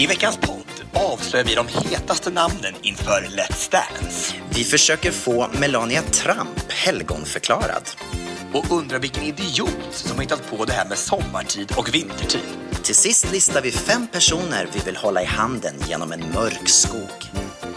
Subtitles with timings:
[0.00, 4.34] I veckans podd avslöjar vi de hetaste namnen inför Let's Dance.
[4.50, 7.90] Vi försöker få Melania Trump helgonförklarad.
[8.52, 12.40] Och undrar vilken idiot som har hittat på det här med sommartid och vintertid.
[12.82, 17.30] Till sist listar vi fem personer vi vill hålla i handen genom en mörk skog.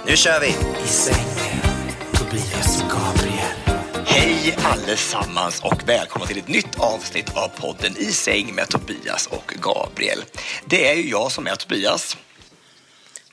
[0.08, 0.48] Nu kör vi!
[0.84, 3.73] I säng med Tobias Gabriel.
[4.16, 9.54] Hej allesammans och välkomna till ett nytt avsnitt av podden I säng med Tobias och
[9.62, 10.24] Gabriel.
[10.66, 12.18] Det är ju jag som är Tobias.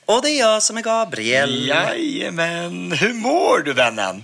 [0.05, 1.67] Och det är jag som är Gabriel.
[1.67, 4.23] Jajamän, hur mår du vännen?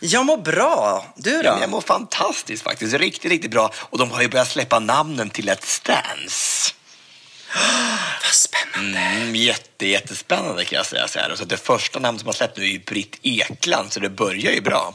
[0.00, 1.06] Jag mår bra.
[1.16, 1.48] Du då?
[1.48, 3.70] Ja, jag mår fantastiskt faktiskt, riktigt, riktigt bra.
[3.76, 6.74] Och de har ju börjat släppa namnen till Let's Dance.
[8.22, 8.98] Vad spännande.
[8.98, 11.08] Mm, jätte, jättespännande kan jag säga.
[11.08, 11.34] Så här.
[11.34, 14.52] Så det första namnet som har släppt nu är ju Britt Ekland, så det börjar
[14.52, 14.94] ju bra.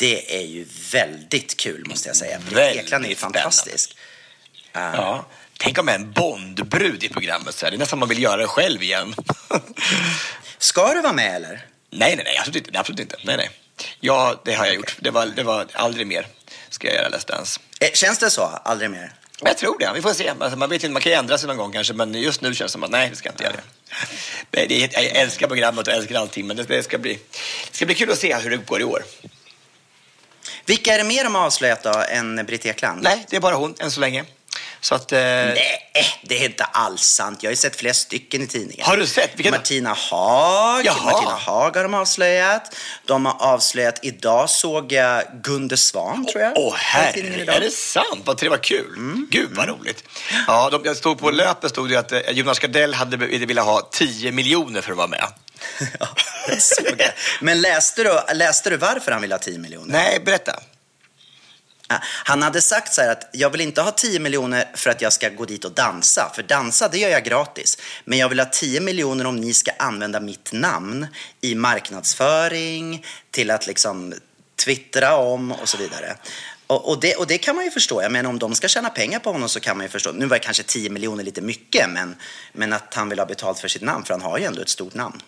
[0.00, 2.38] Det är ju väldigt kul måste jag säga.
[2.50, 3.96] Väldigt Ekland är ju fantastisk.
[4.72, 4.94] Ah.
[4.94, 5.26] Ja.
[5.58, 7.54] Tänk om en Bondbrud i programmet.
[7.54, 7.70] Så här.
[7.70, 9.14] Det är nästan man vill göra det själv igen.
[10.58, 11.66] Ska du vara med eller?
[11.90, 12.80] nej, nej, nej, absolut inte.
[12.80, 13.16] Absolut inte.
[13.24, 13.50] Nej, nej.
[14.00, 14.96] Ja, det har jag gjort.
[15.00, 16.26] Det var, det var aldrig mer
[16.68, 17.60] ska jag göra Let's Dance.
[17.80, 18.42] Eh, Känns det så?
[18.42, 19.12] Aldrig mer?
[19.42, 19.90] Jag tror det.
[19.94, 20.28] Vi får se.
[20.28, 22.54] Alltså, man vet inte, man kan ju ändra sig någon gång kanske, men just nu
[22.54, 23.60] känns det som att nej, det ska inte göra.
[24.50, 27.18] Det är, jag älskar programmet och älskar allting, men det, ska bli,
[27.70, 29.04] det ska bli kul att se hur det går i år.
[30.70, 33.02] Vilka är det mer de har avslöjat då än Britt Ekland?
[33.02, 34.24] Nej, det är bara hon än så länge.
[34.80, 35.12] Så att...
[35.12, 35.90] Eh, Nej,
[36.22, 37.42] det är inte alls sant.
[37.42, 38.86] Jag har ju sett flera stycken i tidningen.
[38.86, 39.30] Har du sett?
[39.36, 39.50] Vilka?
[39.50, 40.86] Martina Haag.
[40.86, 41.04] Jaha.
[41.04, 42.76] Martina Haag har de avslöjat.
[43.06, 46.52] De har avslöjat, idag såg jag Gunde Svan tror jag.
[46.56, 46.76] Åh
[47.14, 48.22] tidningen herre, är det sant?
[48.24, 49.26] Vad, trevligt, vad kul.
[49.30, 50.04] Gud vad roligt.
[50.46, 53.88] Ja, de, jag stod på löpet stod det att eh, Jonas Gardell hade velat ha
[53.92, 55.26] 10 miljoner för att vara med.
[56.00, 56.08] Ja,
[56.48, 57.14] jag såg det.
[57.40, 59.92] Men läste du, läste du varför han ville ha 10 miljoner?
[59.92, 60.60] Nej, berätta.
[62.02, 65.28] Han hade sagt så att jag vill inte ha 10 miljoner för att jag ska
[65.28, 66.32] gå dit och dansa.
[66.34, 67.78] För dansa, det gör jag gratis.
[68.04, 71.06] Men jag vill ha 10 miljoner om ni ska använda mitt namn
[71.40, 74.14] i marknadsföring, till att liksom
[74.64, 76.16] twittra om och så vidare.
[76.66, 78.02] Och, och, det, och det kan man ju förstå.
[78.02, 80.12] Jag menar om de ska tjäna pengar på honom så kan man ju förstå.
[80.12, 82.16] Nu var kanske 10 miljoner lite mycket, men,
[82.52, 84.68] men att han vill ha betalt för sitt namn, för han har ju ändå ett
[84.68, 85.22] stort namn.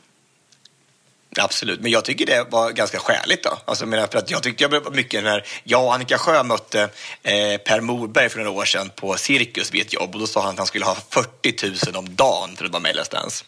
[1.38, 3.58] Absolut, men jag tycker det var ganska skäligt då.
[3.64, 6.88] Alltså, menar, för att jag tyckte jag blev mycket när jag och Annika Sjö mötte
[7.22, 10.40] eh, Per Morberg för några år sedan på Cirkus vid ett jobb och då sa
[10.40, 13.12] han att han skulle ha 40 000 om dagen för att vara med i Let's
[13.12, 13.44] Dance.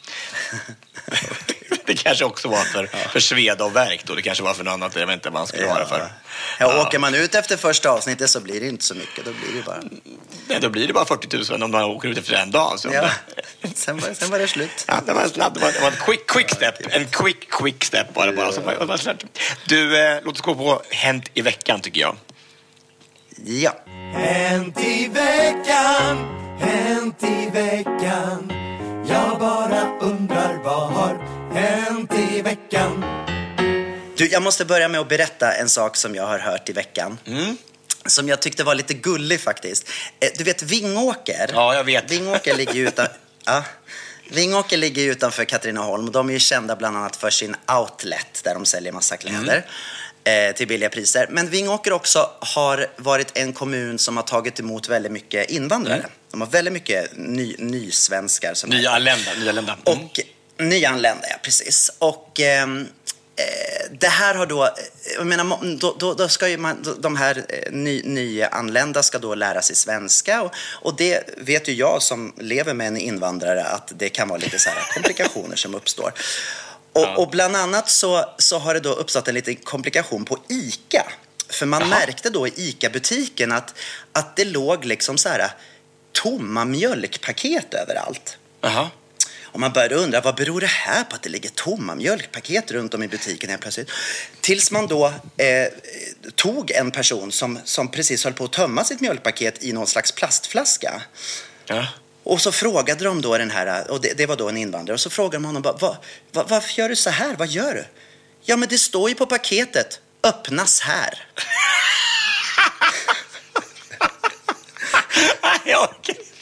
[1.86, 4.14] det kanske också var för, för sveda och värk då.
[4.14, 4.96] Det kanske var för något annat.
[4.96, 6.12] Jag vet inte vad han skulle vara för.
[6.58, 9.24] Ja, Åker man ut efter första avsnittet så blir det inte så mycket.
[9.24, 9.80] Då blir det bara...
[10.48, 12.80] Nej, då blir det bara 40 000 om man åker ut efter en dag.
[12.80, 12.88] Så.
[12.92, 13.10] Ja.
[13.74, 14.84] Sen, var, sen var det slut.
[14.86, 16.74] Ja, det var en snabb, det var, det var en quick, quick step.
[16.90, 18.52] En quick, quick step var det bara.
[18.52, 19.24] Så bara klart.
[19.68, 22.16] Du, eh, låt oss gå på Hänt i veckan tycker jag.
[23.44, 23.72] Ja.
[24.14, 26.16] Hänt i veckan,
[26.60, 28.52] hänt i veckan.
[29.08, 31.18] Jag bara undrar vad har
[31.54, 33.04] hänt i veckan?
[34.16, 37.18] Du, jag måste börja med att berätta en sak som jag har hört i veckan.
[38.06, 39.88] Som jag tyckte var lite gullig faktiskt.
[40.20, 41.50] Eh, Du vet Vingåker?
[41.54, 42.10] Ja, jag vet.
[42.10, 43.06] Vingåker ligger ju utan...
[43.46, 43.64] Ja.
[44.28, 48.40] Vingåker ligger ju utanför Katrineholm och de är ju kända bland annat för sin outlet
[48.44, 49.66] där de säljer massa kläder
[50.24, 51.26] eh, till billiga priser.
[51.30, 56.06] Men Vingåker också har varit en kommun som har tagit emot väldigt mycket invandrare.
[56.30, 59.30] De har väldigt mycket ny, nysvenskar som Nyanlända.
[59.38, 59.76] nyanlända.
[59.86, 60.04] Mm.
[60.04, 60.20] och
[60.58, 61.92] nyanlända, ja precis.
[61.98, 62.66] Och eh,
[64.00, 64.70] det här har då, eh,
[65.16, 69.18] jag menar, då, då, då ska ju man, då- de här eh, ny, nyanlända ska
[69.18, 70.52] då lära sig svenska och,
[70.82, 74.58] och det vet ju jag som lever med en invandrare att det kan vara lite
[74.58, 76.12] så här komplikationer som uppstår.
[76.92, 81.06] Och, och bland annat så, så har det då uppstått en liten komplikation på ICA.
[81.48, 83.74] För man märkte då i ICA-butiken att,
[84.12, 85.50] att det låg liksom så här
[86.12, 88.36] tomma mjölkpaket överallt.
[88.60, 88.88] Jaha.
[89.54, 92.94] Och man började undra vad beror det här på att det ligger tomma mjölkpaket runt
[92.94, 93.90] om i butiken helt plötsligt.
[94.40, 95.06] Tills man då
[95.36, 95.68] eh,
[96.34, 100.12] tog en person som, som precis höll på att tömma sitt mjölkpaket i någon slags
[100.12, 101.02] plastflaska.
[101.66, 101.86] Ja.
[102.22, 105.00] Och så frågade de då den här, och det, det var då en invandrare, och
[105.00, 105.96] så frågade de honom bara, va,
[106.32, 107.36] va, varför gör du så här?
[107.36, 107.84] Vad gör du?
[108.44, 111.26] Ja, men det står ju på paketet, öppnas här.
[115.66, 116.33] Ja, okej.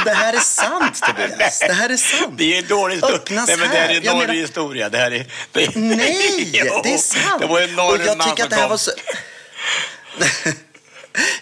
[0.00, 1.58] Och det här är sant, Tobias.
[1.58, 2.34] Det här är sant.
[2.38, 3.16] Det är en dålig historia.
[3.16, 4.88] Öppnas Nej, men det här är en dålig menar- historia.
[4.88, 5.26] Det här är...
[5.52, 5.74] Det...
[5.76, 7.40] Nej, Jo, det är sant.
[7.40, 8.90] Det var en norrman jag tycker att det här var så...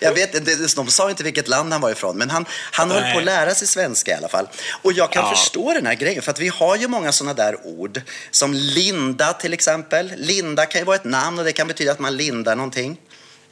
[0.00, 3.12] Jag vet inte, de sa inte vilket land han var ifrån, men han, han höll
[3.12, 4.48] på att lära sig svenska i alla fall.
[4.82, 5.30] Och jag kan Ja.
[5.34, 8.00] förstå den här grejen, för att vi har ju många sådana där ord,
[8.30, 10.12] som Linda till exempel.
[10.16, 12.96] Linda kan ju vara ett namn och det kan betyda att man lindar någonting.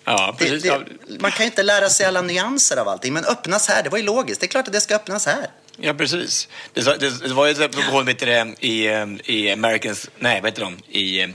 [0.07, 0.63] Ja, Det, precis.
[0.63, 0.87] Det,
[1.21, 3.99] man kan ju inte lära sig alla nyanser av allting, men öppnas här, det var
[3.99, 4.41] ju logiskt.
[4.41, 5.47] Det är klart att det ska öppnas här.
[5.77, 6.49] Ja, precis.
[6.73, 7.59] Det, det, det var ju ett
[7.91, 11.29] hon det, i, eh, i Americans, nej vad heter de, i, eh,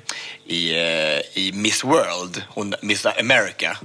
[0.45, 3.77] i, eh, i Miss World, hon, Miss America.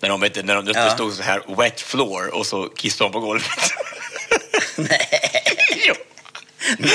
[0.00, 0.90] När de, vet, när de, Ja.
[0.90, 3.44] stod så här wet floor och så kissade de på golvet.
[4.88, 5.20] Nej,
[5.86, 5.94] jo.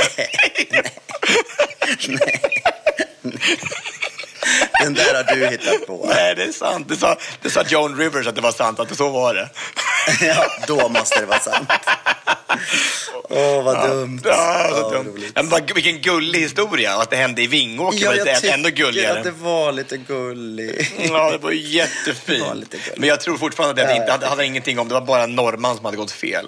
[4.84, 6.06] den där har du hittat på.
[6.16, 6.90] Nej, det är sant.
[6.90, 9.50] Det sa, det sa Joan Rivers att det var sant, att det så var det.
[10.22, 11.70] Ja, då måste det vara sant.
[13.30, 14.22] Åh, vad dumt.
[14.24, 15.24] Ja, så Ja, dumt.
[15.36, 16.96] Men vilken gullig historia.
[16.96, 19.18] Och att det hände i Vingåker Ja, var lite, ännu gulligare.
[19.18, 20.92] att det var lite gulligt.
[20.98, 22.76] Ja, det var ju Det var jättefint.
[22.98, 25.24] Men jag tror fortfarande att det Ja, inte hade, hade ingenting om det var bara
[25.24, 26.46] en norrman som hade gått fel.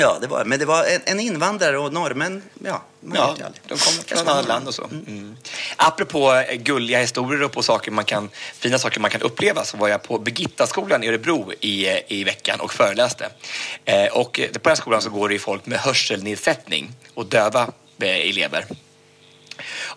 [0.00, 3.40] Ja, det var Men det var en, en invandrare och norrmän, ja, man Ja, vet
[3.40, 3.62] ju aldrig.
[3.68, 4.84] de kommer från man- land och så.
[4.84, 5.36] Mm.
[5.76, 9.76] Apropå eh, gulliga historier och på saker man kan, fina saker man kan uppleva så
[9.76, 13.28] var jag på Birgittaskolan i Örebro i, eh, i veckan och föreläste.
[13.84, 17.62] Eh, och på den skolan så går det ju folk med hörselnedsättning och döva
[18.02, 18.64] eh, elever.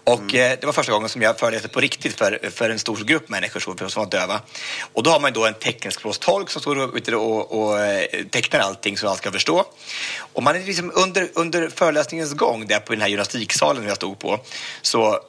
[0.03, 2.97] Och eh, det var första gången som jag föreläste på riktigt för, för en stor
[2.97, 4.41] grupp människor som, som var döva.
[4.93, 8.97] Och då har man då en teckenspråkstolk som står och, och, och eh, tecknar allting
[8.97, 9.65] så alla ska förstå.
[10.33, 14.19] Och man är liksom under, under föreläsningens gång där på den här gymnastiksalen jag stod
[14.19, 14.39] på
[14.81, 15.19] så,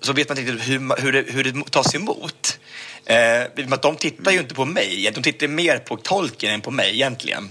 [0.00, 2.58] så vet man inte riktigt hur, hur, det, hur det tas emot.
[3.04, 6.70] Eh, att de tittar ju inte på mig, de tittar mer på tolken än på
[6.70, 7.50] mig egentligen.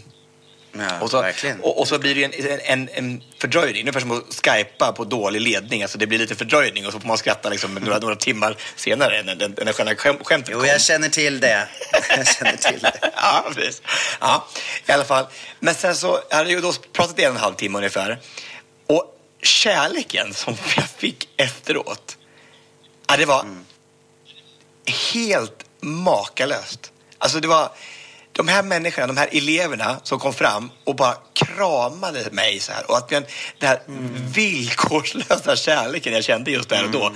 [0.74, 1.26] Ja, Och så,
[1.62, 5.42] och, och så blir det en, en, en fördröjning, ungefär som att skypa på dålig
[5.42, 5.82] ledning.
[5.82, 9.20] Alltså det blir lite fördröjning och så får man skratta liksom några, några timmar senare
[9.20, 10.68] än, än, än själva skäm, skämtet Jo, kom.
[10.68, 11.68] jag känner till det.
[12.18, 12.94] Jag känner till det.
[13.16, 13.82] ja, precis.
[14.20, 14.48] Ja,
[14.86, 15.26] i alla fall.
[15.60, 18.20] Men sen så hade jag då pratat i en och en halv timme ungefär.
[18.88, 19.06] Och
[19.44, 22.18] kärleken som jag fick efteråt,
[23.08, 23.46] ja, det var
[25.14, 26.92] helt makalöst.
[27.18, 27.72] Alltså det var
[28.32, 32.92] de här människorna, de här eleverna som kom fram och bara kramade mig så här.
[32.92, 33.26] Och att den,
[33.60, 33.80] den här
[34.34, 37.00] villkorslösa kärleken jag kände just där och då.
[37.00, 37.14] Och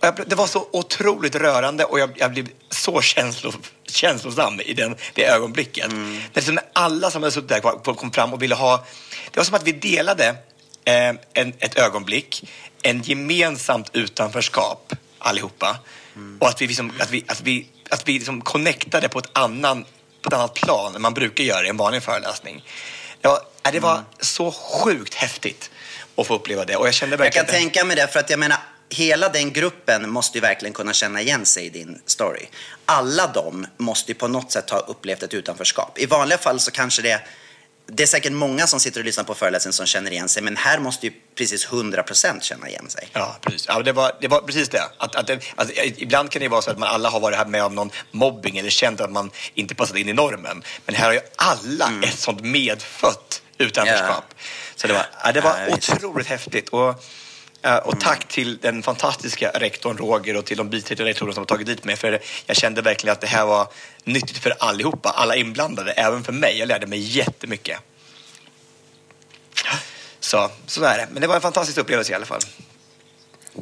[0.00, 3.52] jag, det var så otroligt rörande och jag, jag blev så känslo,
[3.88, 5.92] känslosam i den, det ögonblicket.
[5.92, 8.84] När, liksom när alla som hade suttit där kvar kom fram och ville ha...
[9.30, 10.28] Det var som att vi delade
[10.84, 12.50] eh, en, ett ögonblick,
[12.82, 15.76] en gemensamt utanförskap allihopa.
[16.38, 19.84] Och att vi, liksom, att vi, att vi, att vi liksom connectade på ett, annan,
[20.26, 22.64] på ett annat plan än man brukar göra i en vanlig föreläsning.
[23.20, 25.70] Det var, äh, det var så sjukt häftigt
[26.16, 26.76] att få uppleva det.
[26.76, 28.58] Och jag kände Jag verkligen kan att- tänka mig det, för att jag menar,
[28.88, 32.46] hela den gruppen måste ju verkligen kunna känna igen sig i din story.
[32.84, 35.98] Alla de måste ju på något sätt ha upplevt ett utanförskap.
[35.98, 37.20] I vanliga fall så kanske det
[37.86, 40.56] det är säkert många som sitter och lyssnar på föreläsningen som känner igen sig, men
[40.56, 43.08] här måste ju precis 100% känna igen sig.
[43.12, 43.64] Ja, precis.
[43.68, 44.82] Ja, det, var, det var precis det.
[44.98, 47.64] Att, att att, ibland kan det vara så att man alla har varit här med
[47.64, 50.62] om någon mobbing eller känt att man inte passat in i normen.
[50.86, 54.34] Men här har ju alla ett sånt medfött utanförskap.
[54.76, 56.68] Så det var, ja, det var Ja, otroligt häftigt.
[56.68, 57.04] Och,
[57.74, 61.66] och tack till den fantastiska rektorn Roger och till de biträdande rektorerna som har tagit
[61.66, 61.96] dit mig.
[61.96, 63.68] För jag kände verkligen att det här var
[64.04, 66.58] nyttigt för allihopa, alla inblandade, även för mig.
[66.58, 67.78] Jag lärde mig jättemycket.
[70.20, 71.08] Så, så är det.
[71.10, 72.40] Men det var en fantastisk upplevelse i alla fall.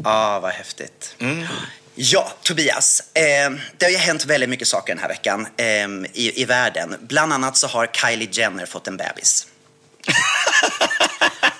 [0.04, 1.16] Ja, vad häftigt.
[1.18, 1.46] Mm.
[1.94, 3.02] Ja, Tobias.
[3.14, 5.66] Eh, det har ju hänt väldigt mycket saker den här veckan eh,
[6.12, 6.96] i, i världen.
[7.00, 9.46] Bland annat så har Kylie Jenner fått en bebis.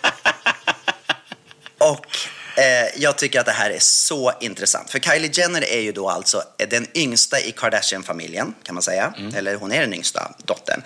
[2.56, 4.90] Eh, jag tycker att det här är så intressant.
[4.90, 9.14] För Kylie Jenner är ju då alltså den yngsta i Kardashian-familjen, kan man säga.
[9.34, 10.82] Eller hon är den yngsta dottern.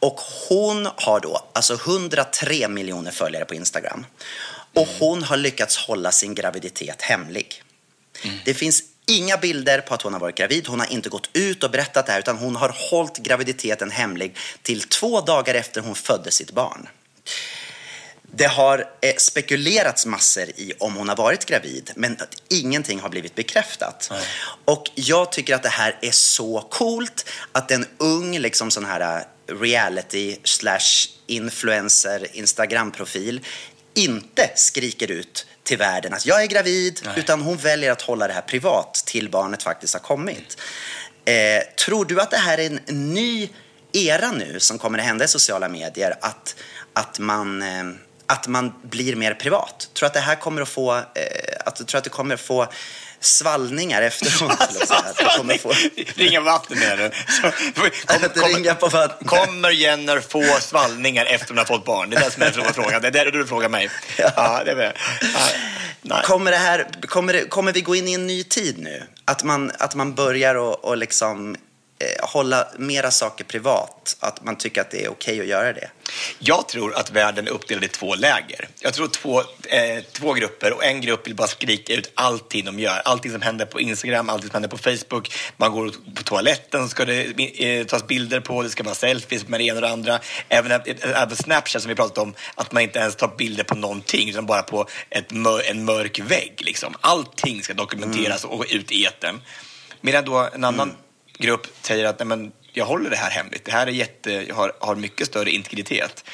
[0.00, 4.06] Och hon har då alltså 103 miljoner följare på Instagram.
[4.74, 7.62] Och hon har lyckats hålla sin graviditet hemlig.
[8.44, 10.68] Det finns inga bilder på att hon har varit gravid.
[10.68, 14.36] Hon har inte gått ut och berättat det här utan hon har hållit graviditeten hemlig
[14.62, 16.88] till två dagar efter hon födde sitt barn.
[18.30, 23.08] Det har eh, spekulerats massor i om hon har varit gravid, men att ingenting har
[23.08, 24.08] blivit bekräftat.
[24.10, 24.24] Nej.
[24.64, 29.16] Och jag tycker att det här är så coolt att en ung liksom sån här
[29.16, 33.40] eh, reality slash influencer Instagram-profil
[33.94, 37.14] inte skriker ut till världen att jag är gravid, Nej.
[37.18, 40.56] utan hon väljer att hålla det här privat till barnet faktiskt har kommit.
[41.24, 43.48] Eh, tror du att det här är en ny
[43.92, 46.14] era nu som kommer att hända i sociala medier?
[46.20, 46.56] Att,
[46.92, 47.84] att, man, eh,
[48.28, 49.90] att man blir mer privat?
[49.94, 51.02] Tror att det här kommer att få, eh,
[51.64, 52.66] att, tror att det kommer att få
[53.20, 54.58] svallningar efteråt?
[55.36, 55.72] kommer att få,
[56.14, 57.12] Ringa vatten med det.
[58.40, 59.28] Ringar på vattnet.
[59.28, 62.10] Kommer Jenner få svallningar efter hon har fått barn?
[62.10, 63.02] Det är det som är frågan.
[63.02, 63.90] Det är det du frågar mig.
[64.16, 64.94] Ja, det är.
[66.02, 66.22] Ja.
[66.24, 69.02] Kommer, det här, kommer, det, kommer vi gå in i en ny tid nu?
[69.24, 71.56] Att man, att man börjar och, och liksom,
[72.22, 74.16] hålla mera saker privat?
[74.20, 75.90] Att man tycker att det är okej att göra det?
[76.38, 78.68] Jag tror att världen är uppdelad i två läger.
[78.80, 82.78] Jag tror två, eh, två grupper och en grupp vill bara skrika ut allting de
[82.78, 83.02] gör.
[83.04, 85.32] Allting som händer på Instagram, allting som händer på Facebook.
[85.56, 87.24] Man går på toaletten så ska det
[87.64, 90.20] eh, tas bilder på, det ska vara selfies med det ena och det andra.
[90.48, 93.74] Även, eh, även Snapchat som vi pratat om, att man inte ens tar bilder på
[93.74, 95.32] någonting utan bara på ett
[95.64, 96.54] en mörk vägg.
[96.58, 96.94] Liksom.
[97.00, 99.40] Allting ska dokumenteras och gå ut i etern.
[100.00, 100.96] Medan då en annan
[101.38, 103.64] grupp säger att nej, men, jag håller det här hemligt.
[103.64, 106.24] Det här är jätte, har, har mycket större integritet.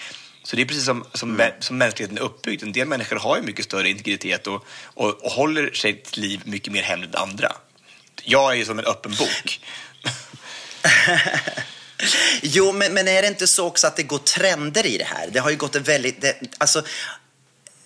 [0.43, 2.63] Så det är precis som, som, mä- som mänskligheten är uppbyggd.
[2.63, 6.73] En del människor har ju mycket större integritet och, och, och håller sitt liv mycket
[6.73, 7.53] mer hemligt än andra.
[8.23, 9.61] Jag är ju som en öppen bok.
[12.43, 15.29] Jo, men, men är det inte så också att det går trender i det här?
[15.33, 16.21] Det har ju gått en väldigt...
[16.21, 16.83] Det, alltså,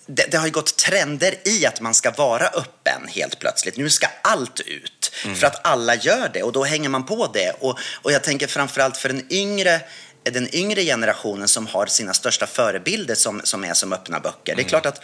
[0.08, 3.76] det, det har ju gått trender i att man ska vara öppen helt plötsligt.
[3.76, 7.50] Nu ska allt ut för att alla gör det och då hänger man på det.
[7.60, 9.80] Och, och jag tänker framförallt för den yngre
[10.22, 14.56] den yngre generationen som har sina största förebilder som, som är som öppna böcker.
[14.56, 15.00] Det är klart att,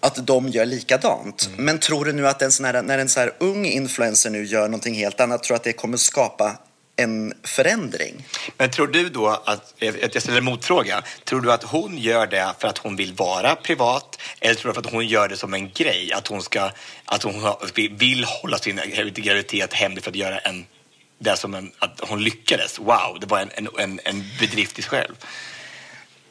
[0.00, 1.48] att de gör likadant.
[1.56, 4.44] Men tror du nu att en sån här, när en så här ung influencer nu
[4.44, 6.56] gör någonting helt annat, tror du att det kommer skapa
[7.02, 8.26] en förändring?
[8.56, 12.54] Men tror du då att, jag ställer en motfråga, tror du att hon gör det
[12.58, 15.54] för att hon vill vara privat eller tror du för att hon gör det som
[15.54, 16.70] en grej, att hon, ska,
[17.04, 17.54] att hon
[17.90, 18.80] vill hålla sin
[19.14, 20.66] graviditet hemlig för att göra en,
[21.18, 22.78] det som en, att hon lyckades?
[22.78, 25.14] Wow, det var en, en, en, bedrift i sig själv.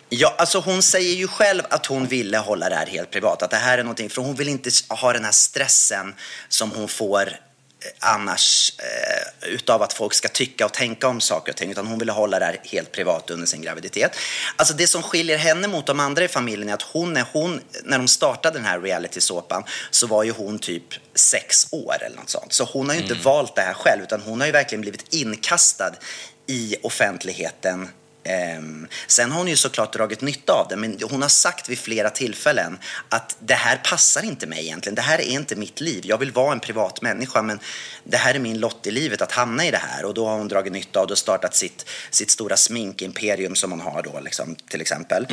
[0.10, 3.42] Ja, alltså hon säger ju själv att hon ville hålla det här helt privat.
[3.42, 6.16] Att det här är någonting, för hon vill inte ha den här stressen
[6.50, 7.30] som hon får
[8.00, 11.72] annars eh, utav att folk ska tycka och tänka om saker och ting.
[11.72, 14.16] Utan hon ville hålla det här helt privat under sin graviditet.
[14.56, 17.62] Alltså det som skiljer henne mot de andra i familjen är att hon, när, hon,
[17.84, 20.84] när de startade den här reality-såpan så var ju hon typ
[21.16, 22.54] sex år eller något sånt.
[22.54, 25.14] Så hon har ju inte valt det här själv utan hon har ju verkligen blivit
[25.14, 25.94] inkastad
[26.48, 27.88] i offentligheten
[28.24, 31.80] Ehm, sen har hon ju såklart dragit nytta av det, men hon har sagt vid
[31.80, 34.96] flera tillfällen att det här passar inte mig egentligen.
[34.96, 36.02] Det här är inte mitt liv.
[36.06, 37.60] Jag vill vara en privat människa, men
[38.04, 40.06] det här är min lott i livet att hamna i det här.
[40.06, 43.72] Och då har hon dragit nytta av det och startat sitt, sitt stora sminkimperium som
[43.72, 45.28] hon har då, liksom, till exempel.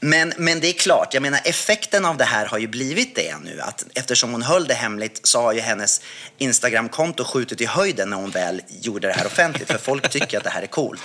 [0.00, 3.34] Men, men det är klart, jag menar effekten av det här har ju blivit det
[3.44, 3.60] nu.
[3.60, 6.00] Att eftersom hon höll det hemligt så har ju hennes
[6.38, 9.68] Instagramkonto skjutit i höjden när hon väl gjorde det här offentligt.
[9.68, 11.02] För folk tycker att det här är coolt.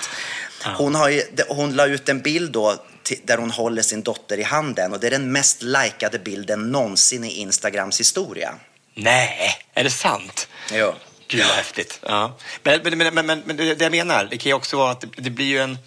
[0.76, 2.76] Hon, har ju, hon la ut en bild då
[3.24, 7.24] där hon håller sin dotter i handen och det är den mest likade bilden någonsin
[7.24, 8.56] i Instagrams historia.
[8.94, 10.48] Nej, är det sant?
[10.74, 10.94] Jo.
[11.28, 12.00] Gud vad häftigt.
[12.04, 12.38] Ja.
[12.64, 15.08] Men, men, men, men, men, det jag menar, det kan ju också vara att det,
[15.16, 15.78] det blir ju en...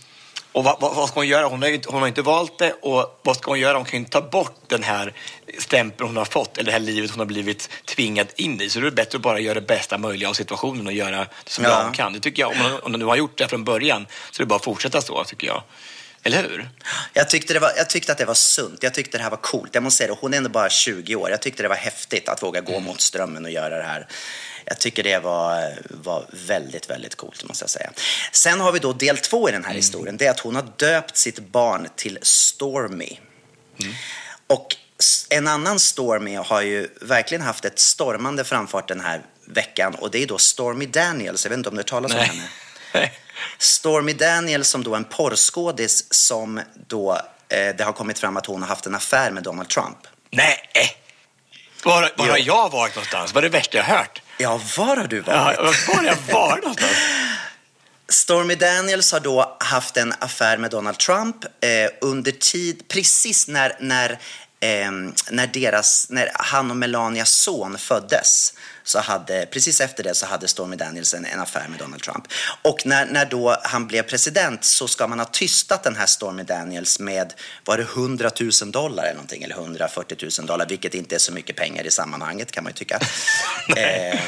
[0.53, 1.47] Och vad, vad, vad ska hon göra?
[1.47, 3.77] Hon har ju inte, hon har inte valt det och vad ska hon göra?
[3.77, 5.13] Hon kan ju inte ta bort den här
[5.59, 8.71] stämpeln hon har fått eller det här livet hon har blivit tvingad in i.
[8.71, 11.27] Så det är bättre att bara göra det bästa möjliga av situationen och göra det
[11.47, 11.83] som Ja.
[11.83, 12.13] hon kan.
[12.13, 12.51] Det tycker jag.
[12.51, 14.65] Om hon, om hon nu har gjort det från början så är det bara att
[14.65, 15.63] fortsätta så, tycker jag.
[16.23, 16.71] Eller hur?
[17.13, 18.83] Jag tyckte, var, jag tyckte att det var sunt.
[18.83, 19.71] Jag tyckte det här var coolt.
[19.75, 21.31] Jag måste säga det, hon är ändå bara 20 år.
[21.31, 24.07] Jag tyckte det var häftigt att våga gå mot strömmen och göra det här.
[24.73, 27.91] Jag tycker det var, var väldigt, väldigt coolt måste jag säga.
[28.33, 30.17] Sen har vi då del två i den här historien.
[30.17, 33.19] Det är att hon har döpt sitt barn till Stormy.
[34.47, 39.95] Och s- en annan Stormy har ju verkligen haft ett stormande framfart den här veckan
[39.95, 41.45] och det är då Stormy Daniels.
[41.45, 42.43] Jag vet inte om du har talas om henne?
[43.59, 47.13] Stormy Daniels som då är en porrskådis som då
[47.49, 49.99] eh, det har kommit fram att hon har haft en affär med Donald Trump.
[50.31, 50.59] Nej!
[51.85, 53.35] Var, var har jag varit någonstans?
[53.35, 54.23] Vad är det värsta jag hört?
[54.41, 55.89] Ja, var har du Ja, varit?
[55.89, 56.97] var har jag varit någonstans?
[58.09, 63.77] Stormy Daniels har då haft en affär med Donald Trump eh, under tid, precis när,
[63.81, 64.19] när
[64.61, 64.91] eh,
[65.31, 70.49] när, deras, när han och Melanias son föddes så hade, precis efter det så hade
[70.49, 72.25] Stormy Daniels en, en affär med Donald Trump.
[72.63, 76.43] Och när, när då han blev president så ska man ha tystat den här Stormy
[76.43, 78.31] Daniels med, var det 100
[78.63, 81.91] 000 dollar eller någonting, eller 140 000 dollar, vilket inte är så mycket pengar i
[81.91, 83.01] sammanhanget kan man ju tycka.
[83.77, 84.21] eh,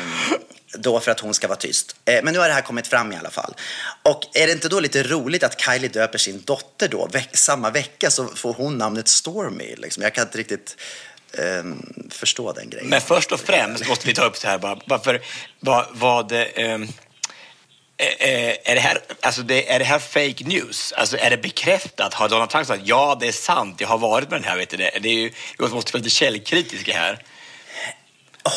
[0.79, 1.97] då för att hon ska vara tyst.
[2.05, 3.55] Eh, men nu har det här kommit fram i alla fall.
[4.02, 7.09] Och är det inte då lite roligt att Kylie döper sin dotter då?
[7.33, 9.76] Samma vecka så får hon namnet Stormy.
[9.76, 10.02] Liksom.
[10.02, 10.76] Jag kan inte riktigt
[11.38, 12.88] um, förstå den grejen.
[12.88, 14.79] Men först och främst måste vi ta upp så här bara.
[14.87, 15.23] Varför,
[15.61, 16.88] vad, vad um,
[17.97, 20.93] är det, här, alltså det, är det här fake news?
[20.93, 22.14] Alltså är det bekräftat?
[22.14, 24.57] Har Donald Trump sagt ja, det är sant, jag har varit med den här?
[24.57, 27.23] Vet du, det, det är ju, vi måste vara lite källkritiska här.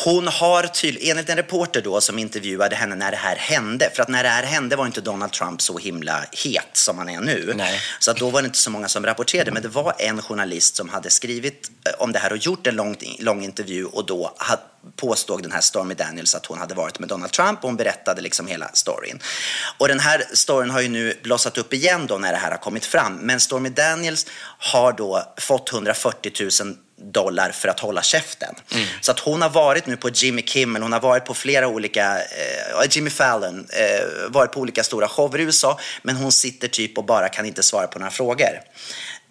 [0.04, 4.02] Hon har tydligen, enligt en reporter då som intervjuade henne när det här hände, för
[4.02, 7.20] att när det här hände var inte Donald Trump så himla het som han är
[7.20, 7.52] nu.
[7.56, 7.80] Nej.
[7.98, 10.76] Så att då var det inte så många som rapporterade, men det var en journalist
[10.76, 14.32] som hade skrivit eh, om det här och gjort en lång, lång intervju och då
[14.96, 18.22] påstod den här Stormy Daniels att hon hade varit med Donald Trump och hon berättade
[18.22, 19.20] liksom hela storyn.
[19.78, 22.58] Och den här storyn har ju nu blossat upp igen då när det här har
[22.58, 24.26] kommit fram, men Stormy Daniels
[24.58, 28.54] har då fått 140 000 dollar för att hålla käften.
[28.74, 28.86] Mm.
[29.00, 32.18] Så att hon har varit nu på Jimmy Kimmel, hon har varit på flera olika,
[32.18, 36.98] eh, Jimmy Fallon, eh, varit på olika stora shower i USA, men hon sitter typ
[36.98, 38.60] och bara kan inte svara på några frågor.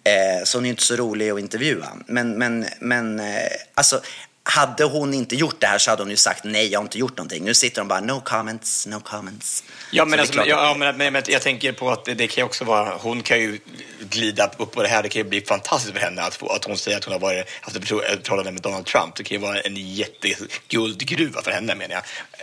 [0.04, 1.86] Eh, så hon är inte så rolig att intervjua.
[2.06, 4.00] Men, men, men eh, alltså,
[4.48, 6.98] hade hon inte gjort det här så hade hon ju sagt nej, jag har inte
[6.98, 7.44] gjort någonting.
[7.44, 9.64] Nu sitter hon bara no comments, no comments.
[9.90, 12.44] Ja, men, alltså, ja, ja, men, men, men, jag tänker på att det, det, kan
[12.44, 13.58] också vara, hon kan ju
[14.00, 15.02] glida upp på det här.
[15.02, 17.46] Det kan ju bli fantastiskt för henne att, att hon säger att hon har varit,
[17.60, 19.14] haft ett förhållande med Donald Trump.
[19.16, 22.02] Det kan ju vara en jätteguldgruva för henne menar jag.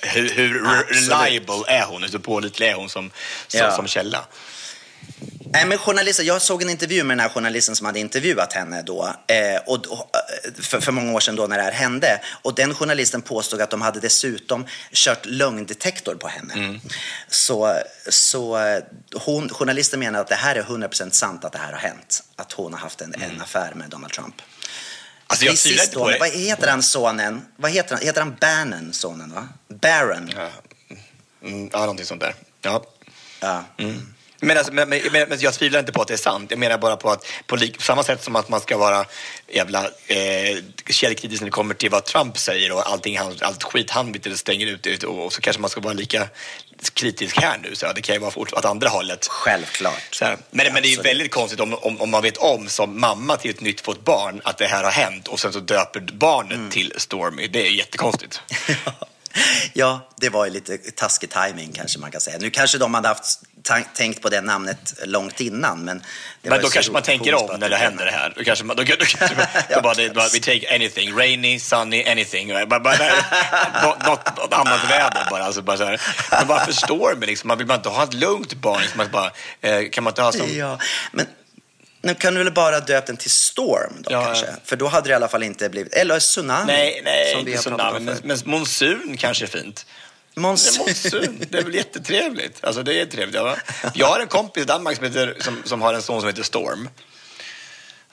[0.10, 2.04] Hur, hur reliable är hon?
[2.04, 3.12] Hur pålitlig är hon som,
[3.48, 3.72] som, ja.
[3.72, 4.26] som källa?
[5.54, 8.82] Nej, men journalisten, jag såg en intervju med den här journalisten som hade intervjuat henne
[8.82, 9.86] då, eh, och,
[10.62, 12.22] för, för, många år sedan då när det här hände.
[12.42, 16.54] Och den journalisten påstod att de hade dessutom kört lögndetektor på henne.
[16.54, 16.80] Mm.
[17.28, 17.76] Så,
[18.10, 18.60] så
[19.14, 22.24] hon, journalisten menar att det här är 100% sant att det här har hänt.
[22.36, 23.32] Att hon har haft en, mm.
[23.32, 24.42] en affär med Donald Trump.
[25.28, 26.20] Alltså jag tvivlar inte på det.
[26.20, 27.46] Vad heter han sonen?
[27.56, 28.06] Vad heter han?
[28.06, 29.48] Heter han Bannon, sonen va?
[29.68, 30.32] Baron?
[30.36, 30.50] Ja,
[31.44, 32.36] mm, ja någonting sånt där.
[32.62, 32.84] Ja.
[33.40, 33.64] ja.
[33.78, 34.14] Mm.
[34.44, 36.52] Men, alltså, men, men, men, jag tvivlar inte på att det är sant.
[36.52, 39.06] Jag menar bara på att på, lik, på samma sätt som att man ska vara
[39.48, 40.58] jävla eh,
[40.90, 44.88] källkritisk när det kommer till vad Trump säger och allting, allt skit han stänger ut,
[44.88, 46.28] ut och, och, så kanske man ska vara lika
[46.94, 47.76] kritisk här nu.
[47.76, 49.28] Så det kan ju vara fort åt andra hållet.
[49.28, 50.22] Självklart.
[50.22, 53.38] Men, men det är ju väldigt konstigt om, om, om, man vet om som mamma
[53.38, 56.58] till ett nytt fått barn att det här har hänt och sen så döper barnet
[56.58, 56.70] mm.
[56.70, 57.48] till Stormy.
[57.48, 58.42] Det är jättekonstigt.
[59.74, 62.38] ja, det var ju lite taskig timing kanske man kan säga.
[62.40, 63.42] Nu kanske de hade haft
[63.94, 65.80] tänkt på det namnet långt innan.
[65.80, 66.04] Men,
[66.42, 68.34] men då kanske man tänker om när det händer det här.
[68.36, 69.30] Då kanske man, då, då, man,
[69.70, 72.48] då bara, det, bara, we take anything, rainy, sunny, anything.
[72.68, 72.96] Bara, bara,
[73.84, 75.44] något, något annat väder bara.
[75.44, 76.02] Alltså, bara så här.
[76.32, 77.48] Men varför står man liksom?
[77.48, 78.82] Man vill bara inte ha ett lugnt barn.
[78.82, 80.58] Liksom, man bara, eh, kan man inte ha som...
[80.58, 80.80] Ja,
[81.12, 81.26] men
[82.06, 84.48] nu kan du väl bara döpt den till Storm då ja, kanske?
[84.64, 85.94] För då hade det i alla fall inte blivit...
[85.94, 86.66] Eller Tsunami.
[86.68, 88.00] Nej, nej inte Tsunami.
[88.00, 89.86] Men, men Monsun kanske är fint.
[90.36, 91.46] Monsun.
[91.50, 92.64] Det är väl jättetrevligt.
[92.64, 93.42] Alltså det är trevligt.
[93.94, 96.44] Jag har en kompis i Danmark som, heter, som, som har en son som heter
[96.44, 96.90] Storm.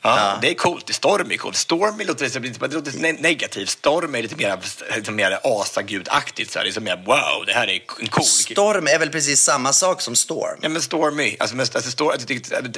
[0.03, 0.95] Ja, ja, Det är coolt.
[0.95, 1.57] Storm är coolt.
[1.57, 2.29] Stormy låter,
[2.69, 3.69] det låter negativt.
[3.69, 4.59] Storm är lite mer,
[4.97, 6.53] lite mer asagudaktigt.
[6.53, 6.65] Så här.
[6.65, 8.25] Det är så mer wow, det här är en cool...
[8.25, 10.59] Storm är väl precis samma sak som Storm?
[10.63, 11.37] Ja, men Stormy.
[11.39, 12.33] Alltså, men, alltså, stor, alltså,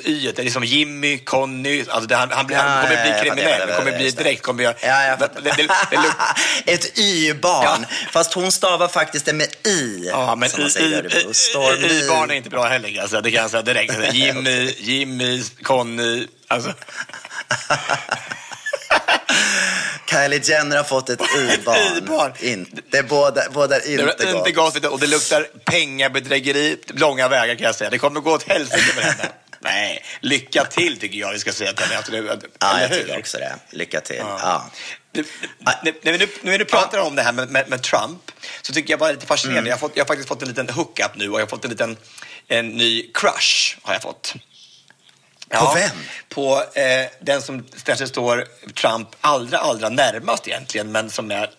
[0.05, 1.85] y det är som Jimmy, Conny.
[1.89, 3.69] Alltså, det, han, han, ja, han kommer ja, bli kriminell.
[3.69, 4.43] Han kommer bli direkt...
[4.43, 5.69] Kommer jag, ja, jag det, det,
[6.67, 7.87] det, Ett Y-barn.
[8.11, 10.09] Fast hon stavar faktiskt det med I.
[10.09, 13.01] Ja, men Y-barn är inte bra heller.
[13.01, 13.95] Alltså, det kan jag säga direkt.
[14.13, 16.27] Jimmy, Jimmy, Conny.
[16.53, 16.75] Alltså.
[20.11, 22.33] Kylie Jenner har fått ett i-barn.
[22.41, 24.85] Inte, båda, båda är inte det inte gott.
[24.85, 27.91] Och det luktar pengabedrägeri långa vägar kan jag säga.
[27.91, 29.29] Det kommer gå åt helsike med henne.
[29.61, 32.03] Nej, lycka till tycker jag vi ska säga till henne.
[32.59, 33.59] Ja, jag tycker också det.
[33.71, 34.17] Lycka till.
[34.17, 34.39] Ja.
[34.43, 34.71] ja.
[35.13, 35.25] Nu,
[36.03, 38.31] när, vi nu, när nu pratar om det här med, med, med Trump
[38.63, 39.59] så tycker jag bara lite fascinerande.
[39.59, 39.69] Mm.
[39.69, 41.65] Jag, har fått, jag har faktiskt fått en liten hookup nu och jag har fått
[41.65, 41.97] en liten
[42.49, 43.77] en ny crush.
[43.83, 44.35] har jag fått.
[45.53, 45.91] Ja, på vem?
[46.29, 51.51] På eh, den som kanske står Trump allra, allra närmast egentligen, men som är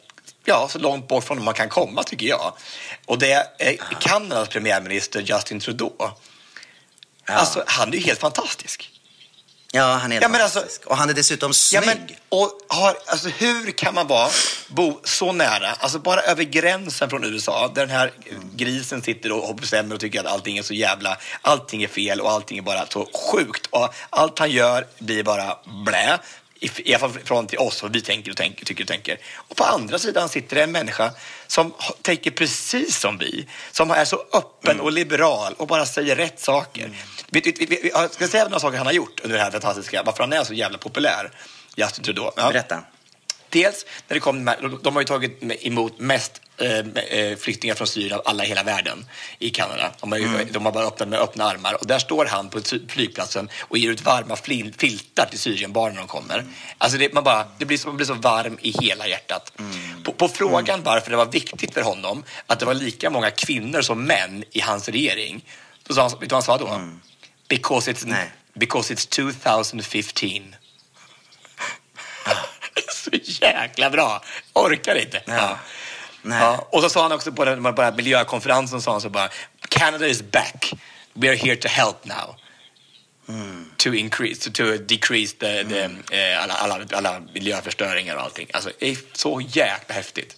[0.46, 2.54] ja, så långt bort från man kan komma, tycker jag.
[3.06, 5.94] Och det är Kanadas premiärminister Justin Trudeau.
[6.00, 6.14] Ja.
[7.26, 8.93] Alltså, han är ju helt fantastisk.
[9.76, 10.64] Ja, han är ja, fantastisk.
[10.66, 11.84] Alltså, och han är dessutom snygg.
[11.84, 14.30] Ja, men, och har, alltså, hur kan man vara,
[14.68, 18.12] bo så nära, alltså bara över gränsen från USA, där den här
[18.56, 22.32] grisen sitter och bestämmer och tycker att allting är så jävla, allting är fel och
[22.32, 23.68] allting är bara så sjukt.
[23.70, 26.20] Och allt han gör blir bara blä
[26.60, 29.18] I, I alla fall från till oss, vad vi tänker och tänker, tycker och tänker.
[29.36, 31.12] Och på andra sidan sitter det en människa
[31.48, 33.48] som tänker precis som vi.
[33.72, 36.88] Som är så öppen och liberal och bara säger rätt saker.
[36.88, 36.98] Vi,
[37.34, 40.04] vi, vi, vi, jag ska säga några saker han har gjort under det här fantastiska,
[40.04, 41.32] varför han är så jävla populär.
[41.76, 42.32] Justin Trudeau.
[42.36, 42.50] Ja.
[42.50, 42.84] Berätta.
[43.50, 44.46] Dels när det kom,
[44.84, 48.64] de- har ju tagit emot mest eh, eh, flyktingar från Syrien av alla i hela
[48.64, 49.06] världen
[49.40, 49.92] i Kanada.
[50.02, 52.60] De har, ju, de har bara öppnat med öppna armar och där står han på
[52.88, 56.46] flygplatsen och ger ut varma filtar till Syrienbarnen när de kommer.
[56.78, 59.52] Alltså det, man, bara, det blir så, man blir så varm i hela hjärtat.
[60.04, 63.82] På, på frågan varför det var viktigt för honom att det var lika många kvinnor
[63.82, 65.46] som män i hans regering,
[65.88, 66.80] då sa han, vet du vad han sa då?
[67.54, 68.32] Because it's, Nej.
[68.54, 70.56] because it's 2015.
[72.94, 73.10] Så
[73.42, 74.24] jäkla bra!
[74.54, 75.22] Orkar inte.
[75.26, 75.60] Ja.
[76.22, 76.40] Nej.
[76.42, 76.68] Ja.
[76.72, 79.30] Och så sa han också på den bara miljökonferensen sa han så bara
[79.70, 80.74] Canada is back.
[81.14, 82.36] We are here to help now.
[83.78, 88.48] To increase, to, decrease the, the, eh, alla, alla, alla miljöförstöringar och allting.
[88.54, 90.38] Alltså, det är så jäkla häftigt.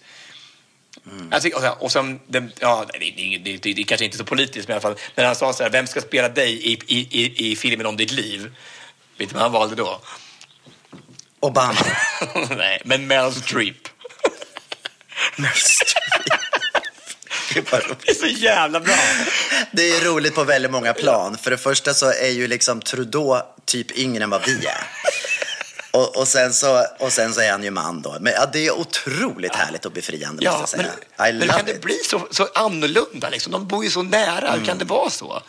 [1.30, 4.18] Jag tycker, och och sen den, ja, det, det, det, det, det är kanske inte
[4.18, 6.52] så politiskt, men i alla fall, när han sa så här, vem ska spela dig
[6.52, 8.54] i, i, i, i filmen om ditt liv?
[9.18, 10.00] Vet du vad han valde då?
[11.40, 11.80] Obama.
[12.56, 13.88] Nej, men Meryl Streep.
[17.70, 17.98] Vad roligt.
[18.06, 18.94] Det är så jävla bra.
[19.72, 21.38] Det är roligt på väldigt många plan.
[21.38, 24.86] För det första så är ju liksom Trudeau typ yngre än vad vi är.
[25.96, 28.16] Och, och, sen så, och sen så är han ju man då.
[28.20, 31.28] Men ja, det är otroligt härligt och befriande Ja, måste men, jag säga.
[31.30, 31.82] I men hur kan det it.
[31.82, 33.28] bli så, så annorlunda?
[33.30, 33.52] Liksom?
[33.52, 34.50] De bor ju så nära.
[34.50, 35.42] Hur kan det vara så?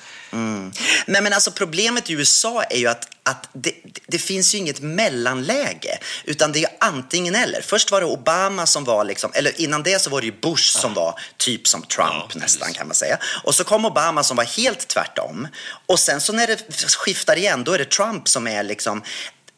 [1.08, 4.58] Nej men alltså problemet i USA är ju att, att det, det, det finns ju
[4.58, 6.00] inget mellanläge.
[6.24, 7.62] Utan det är antingen eller.
[7.62, 10.78] Först var det Obama som var liksom, eller innan det så var det ju Bush
[10.78, 13.18] som var typ som Trump Ja, nästan kan man säga.
[13.44, 15.48] Och så kom Obama som var helt tvärtom.
[15.86, 19.04] Och sen så när det skiftar igen då är det Trump som är liksom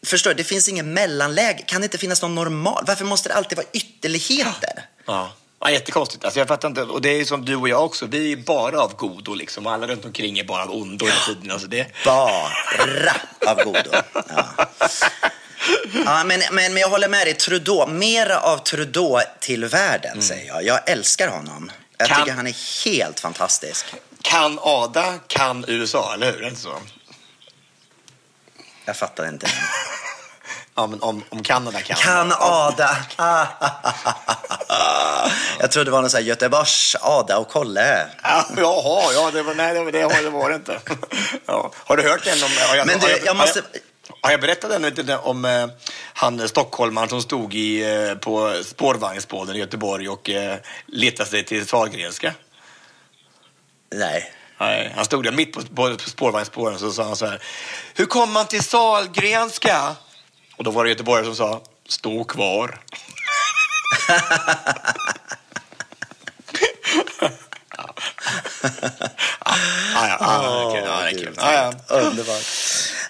[0.06, 0.34] Förstår?
[0.34, 1.64] Det finns ingen mellanläge.
[1.68, 2.84] Kan det inte finnas någon normal?
[2.88, 4.86] Varför måste det alltid vara ytterligheter?
[5.06, 5.32] Ja.
[5.62, 6.24] Ja, jättekonstigt.
[6.26, 6.82] Alltså, jag fattar inte.
[6.82, 8.06] Och det är som du och jag också.
[8.06, 9.68] Vi är bara av godo liksom.
[9.68, 11.52] Alla runt omkring är bara av ondo hela tiden.
[11.52, 11.88] Alltså, det...
[12.06, 13.16] Bara
[13.48, 13.90] av godo.
[14.14, 14.46] Ja.
[16.06, 17.34] Ja, men, men, men jag håller med dig.
[17.34, 20.64] Trudeau, mera av Trudeau till världen, säger jag.
[20.66, 21.72] Jag älskar honom.
[21.98, 23.86] Jag Kan- tycker han är helt fantastisk.
[24.22, 26.48] Kan Ada, kan USA, eller hur?
[26.48, 26.74] Inte så?
[28.90, 29.48] Jag fattar inte.
[30.76, 31.96] Ja, men om, om Kanada kan.
[31.98, 32.98] Kan Ada.
[35.60, 38.06] Jag trodde det var någon sån här Göteborgs Ada och Kolle.
[38.24, 40.80] Ja, jaha, ja, det var, nej, det, var- det, var- det var det inte.
[41.46, 41.72] Ja.
[41.86, 42.50] Har du hört den om...
[42.70, 43.60] Har jag, Men du, har jag måste-
[44.22, 45.68] Har jag, jag berättat ännu om eh,
[46.14, 51.44] han eh, stockholmaren som stod i, eh, på spårvagnsbåden i Göteborg och eh, letade sig
[51.46, 52.34] till Sahlgrenska?
[53.96, 54.34] Nej.
[54.60, 57.42] Nej, han stod där mitt på, på, på spårvagnsspåren och så sa han så här.
[57.96, 59.96] Hur kommer man till Sahlgrenska?
[60.56, 61.62] Och då var det göteborgare som sa.
[61.88, 62.80] Stå kvar.
[69.94, 70.84] Ja, ja, ja, kul.
[70.86, 71.34] Ja, det är kul.
[71.38, 71.96] Ja, ja.
[71.96, 72.44] Underbart.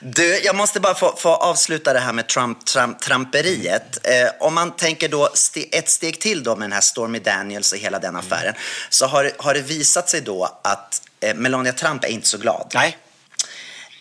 [0.02, 4.08] Du, jag måste bara få, få avsluta det här med Trump, Trump, Trumperiet.
[4.08, 7.72] Eh, om man tänker då ste, ett steg till då med den här Stormy Daniels
[7.74, 8.54] och hela den affären
[8.90, 12.72] så har, har det visat sig då att eh, Melania Trump är inte så glad.
[12.74, 12.98] Nej.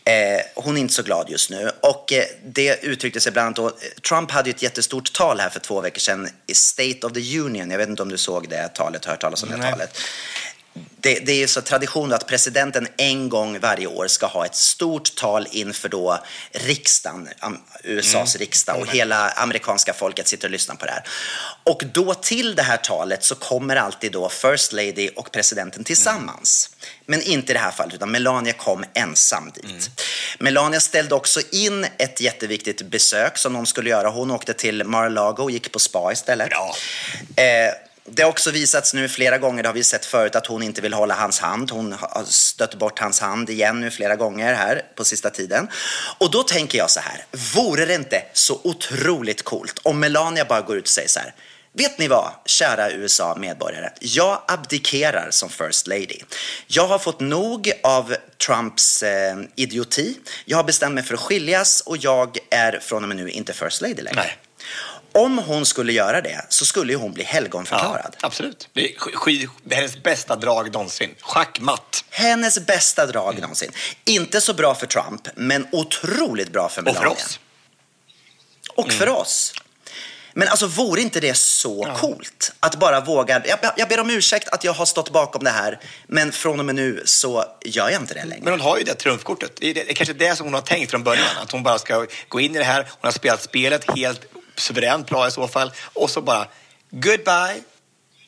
[0.05, 1.71] Eh, hon är inte så glad just nu.
[1.81, 3.73] Och eh, det uttryckte sig bland annat då, eh,
[4.09, 7.39] Trump hade ju ett jättestort tal här för två veckor sedan i State of the
[7.41, 7.71] Union.
[7.71, 9.71] Jag vet inte om du såg det talet, hört talas om det Nej.
[9.71, 9.99] talet.
[11.01, 14.55] Det, det är ju så tradition att presidenten en gång varje år ska ha ett
[14.57, 16.19] stort tal inför då
[16.53, 17.29] riksdagen,
[17.85, 21.05] USAs riksdag och hela amerikanska folket sitter och lyssnar på det här.
[21.65, 26.71] Och då till det här talet så kommer alltid då First Lady och presidenten tillsammans.
[27.07, 29.91] Men inte i det här fallet, utan Melania kom ensam dit.
[30.39, 34.09] Melania ställde också in ett jätteviktigt besök som de skulle göra.
[34.09, 36.49] Hon åkte till Mar-a-Lago och gick på spa istället.
[36.49, 36.75] Bra.
[37.37, 40.63] Eh, det har också visats nu flera gånger, det har vi sett förut, att hon
[40.63, 41.71] inte vill hålla hans hand.
[41.71, 45.69] Hon har stött bort hans hand igen nu flera gånger här på sista tiden.
[46.19, 50.61] Och då tänker jag så här, vore det inte så otroligt coolt om Melania bara
[50.61, 51.35] går ut och säger så här,
[51.73, 53.91] Vet ni vad, kära USA-medborgare?
[54.01, 56.19] Jag abdikerar som First Lady.
[56.67, 58.15] Jag har fått nog av
[58.47, 60.17] Trumps eh, idioti.
[60.45, 63.53] Jag har bestämt mig för att skiljas och jag är från och med nu inte
[63.53, 64.21] First Lady längre.
[64.21, 64.37] Nej.
[65.13, 68.17] Om hon skulle göra det så skulle ju hon bli helgonförklarad.
[68.21, 68.69] Ja, absolut.
[68.73, 71.15] Det är, sk- det är hennes bästa drag någonsin.
[71.21, 72.05] Schackmatt.
[72.11, 73.73] Hennes bästa drag någonsin.
[74.05, 77.09] Inte så bra för Trump, men otroligt bra för Och Melania.
[77.09, 77.41] för oss.
[78.77, 79.53] Och för oss.
[80.33, 82.53] Men alltså vore inte det så coolt?
[82.61, 85.81] Att bara våga, jag, jag ber om ursäkt att jag har stått bakom det här,
[86.07, 88.45] men från och med nu så gör jag inte det längre.
[88.45, 89.53] Men hon har ju det trumfkortet.
[89.61, 91.25] Det är, det är kanske det som hon har tänkt från början.
[91.43, 92.83] Att hon bara ska gå in i det här.
[92.83, 94.21] Hon har spelat spelet helt
[94.61, 95.73] suveränt bra i så fall.
[95.93, 96.47] Och så bara,
[96.91, 97.63] goodbye.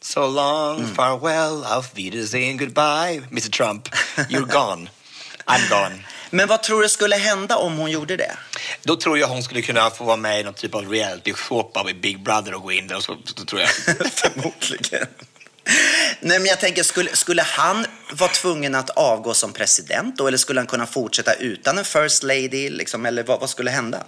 [0.03, 0.95] So long, Mm.
[0.95, 3.89] farewell, auf Wiedersehen, goodbye, Mr Trump.
[4.17, 4.91] You're gone.
[5.47, 6.03] I'm gone.
[6.31, 8.37] Men vad tror du skulle hända om hon gjorde det?
[8.83, 12.01] Då tror jag hon skulle kunna få vara med i någon typ av reality-såpa med
[12.01, 13.71] Big Brother och gå in där och så, så tror jag.
[14.13, 15.07] Förmodligen.
[16.21, 20.27] Nej, men jag tänker, skulle, skulle han vara tvungen att avgå som president då?
[20.29, 22.71] Eller skulle han kunna fortsätta utan en first lady?
[22.71, 24.05] Liksom, eller vad, vad skulle hända?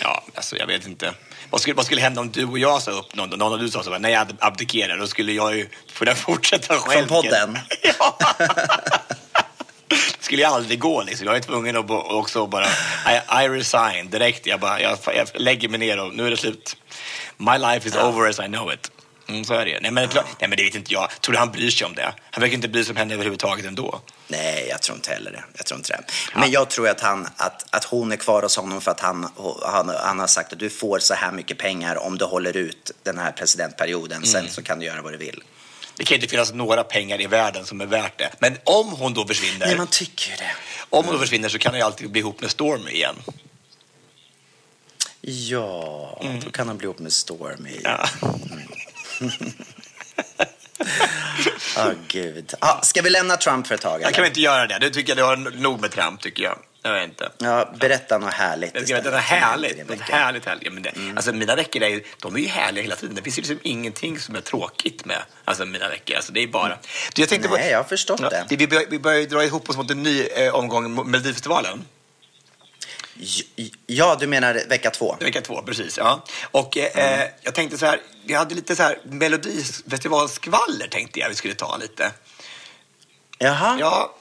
[0.00, 1.14] Ja, alltså jag vet inte.
[1.50, 3.70] Vad skulle, vad skulle hända om du och jag sa upp någon, någon av du
[3.70, 7.08] sa så här, nej jag abdikerar, då skulle jag ju få fortsätta själv.
[7.08, 7.58] podden?
[7.82, 8.18] ja.
[9.88, 11.26] Det skulle ju aldrig gå liksom.
[11.26, 14.46] Jag är tvungen att också bara, I, I resign direkt.
[14.46, 16.76] Jag, bara, jag, jag lägger mig ner och nu är det slut.
[17.36, 18.90] My life is over as I know it.
[19.30, 21.10] Mm, så är det nej men, klart- nej men det vet inte jag.
[21.20, 22.14] Tror du han bryr sig om det?
[22.30, 24.00] Han verkar inte bry sig om henne överhuvudtaget ändå.
[24.28, 25.44] Nej, jag tror inte heller det.
[25.56, 26.02] Jag tror inte det.
[26.34, 29.28] Men jag tror att, han, att, att hon är kvar hos honom för att han,
[29.62, 32.90] han, han har sagt att du får så här mycket pengar om du håller ut
[33.02, 34.26] den här presidentperioden.
[34.26, 35.42] Sen så kan du göra vad du vill.
[35.96, 38.30] Det kan inte finnas några pengar i världen som är värt det.
[38.38, 40.50] Men om hon då försvinner, Nej, man tycker det.
[40.90, 43.16] om hon då försvinner så kan han ju alltid bli ihop med Stormy igen.
[45.22, 47.80] Ja, då kan han bli ihop med Stormy.
[47.84, 48.08] Ja.
[51.76, 52.54] Åh, gud.
[52.58, 53.92] Ah, ska vi lämna Trump för ett tag?
[53.92, 54.12] Jag Eller?
[54.12, 54.78] kan vi inte göra det.
[54.78, 56.58] Du tycker jag du har nog med Trump, tycker jag.
[56.82, 57.30] Jag vet inte.
[57.38, 59.20] Ja, berätta något härligt Jag ska är istället.
[59.20, 59.88] härligt.
[59.88, 60.64] Något härligt, härligt.
[60.64, 63.14] Ja, men det, Alltså mina veckor är ju, de är ju härliga hela tiden.
[63.14, 66.16] Det finns ju liksom ingenting som är tråkigt med alltså, mina veckor.
[66.16, 66.78] Alltså, det är bara...
[67.14, 68.56] Du, jag tänkte Nej, jag har förstått det.
[68.56, 71.84] Vi, börjar, vi börjar dra ihop oss mot en ny eh, omgång Melodifestivalen.
[73.86, 75.16] Ja, du menar vecka två?
[75.20, 75.98] Vecka två, precis.
[75.98, 76.24] Ja.
[76.50, 81.34] Och eh, jag tänkte så här, vi hade lite så här Melodifestivalskvaller tänkte jag vi
[81.34, 82.12] skulle ta lite.
[83.38, 83.76] Jaha.
[83.80, 84.14] Ja,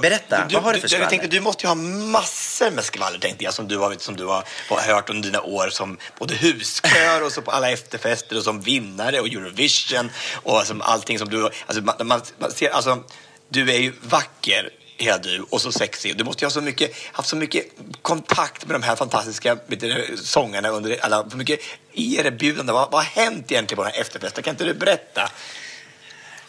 [0.00, 1.08] Berätta, du, vad har du för du, Jag skvaller?
[1.10, 4.24] tänkte, du måste ju ha massor med skvaller tänkte jag som du har, som du
[4.24, 8.60] har, hört under dina år som både huskör och så på alla efterfester och som
[8.60, 11.44] vinnare och Eurovision och som allting som du...
[11.66, 13.04] Alltså, man, man ser, alltså,
[13.48, 16.16] du är ju vacker hela du och så sexig.
[16.16, 17.66] Du måste ju ha så mycket, haft så mycket
[18.02, 21.60] kontakt med de här fantastiska du, sångarna under alla, så mycket
[21.94, 22.74] erbjudanden.
[22.74, 24.44] Vad, vad har hänt egentligen på den här efterfesten?
[24.44, 25.30] Kan inte du berätta?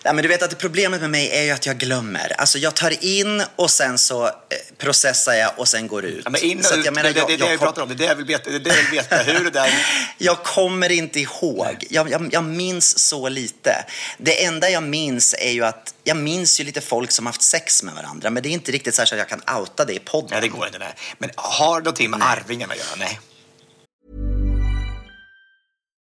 [0.04, 2.36] Ja, men du vet att problemet med mig är ju att jag glömmer.
[2.38, 4.32] Alltså jag tar in och sen så eh,
[4.78, 6.22] processar jag och sen går ut.
[6.24, 7.82] Ja, men in och ut, jag menar, det, det, det jag- det jag jag pratar
[7.82, 7.88] om.
[7.90, 8.50] Det är det jag vill veta.
[8.50, 9.18] Det är det jag vill veta.
[9.18, 9.74] Hur det där...
[10.18, 11.86] Jag kommer inte ihåg.
[11.90, 13.86] Jag, jag, jag minns så lite.
[14.18, 17.84] Det enda jag minns är ju att jag minns ju lite folk som haft sex
[17.84, 18.30] med varandra.
[18.30, 20.30] Men det är inte riktigt så, att jag kan outa det i podden.
[20.32, 20.80] Nej, det går inte.
[20.80, 20.94] Nej.
[21.18, 22.96] Men har det någonting med Arvingarna att göra?
[22.98, 23.20] Nej.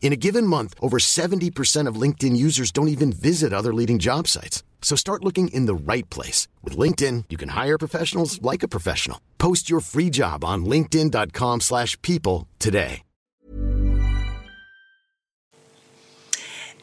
[0.00, 4.28] In a given month, over 70% of LinkedIn users don't even visit other leading job
[4.28, 4.62] sites.
[4.80, 6.46] So start looking in the right place.
[6.62, 9.18] With LinkedIn, you can hire professionals like a professional.
[9.38, 13.02] Post your free job on linkedin.com/people slash people today.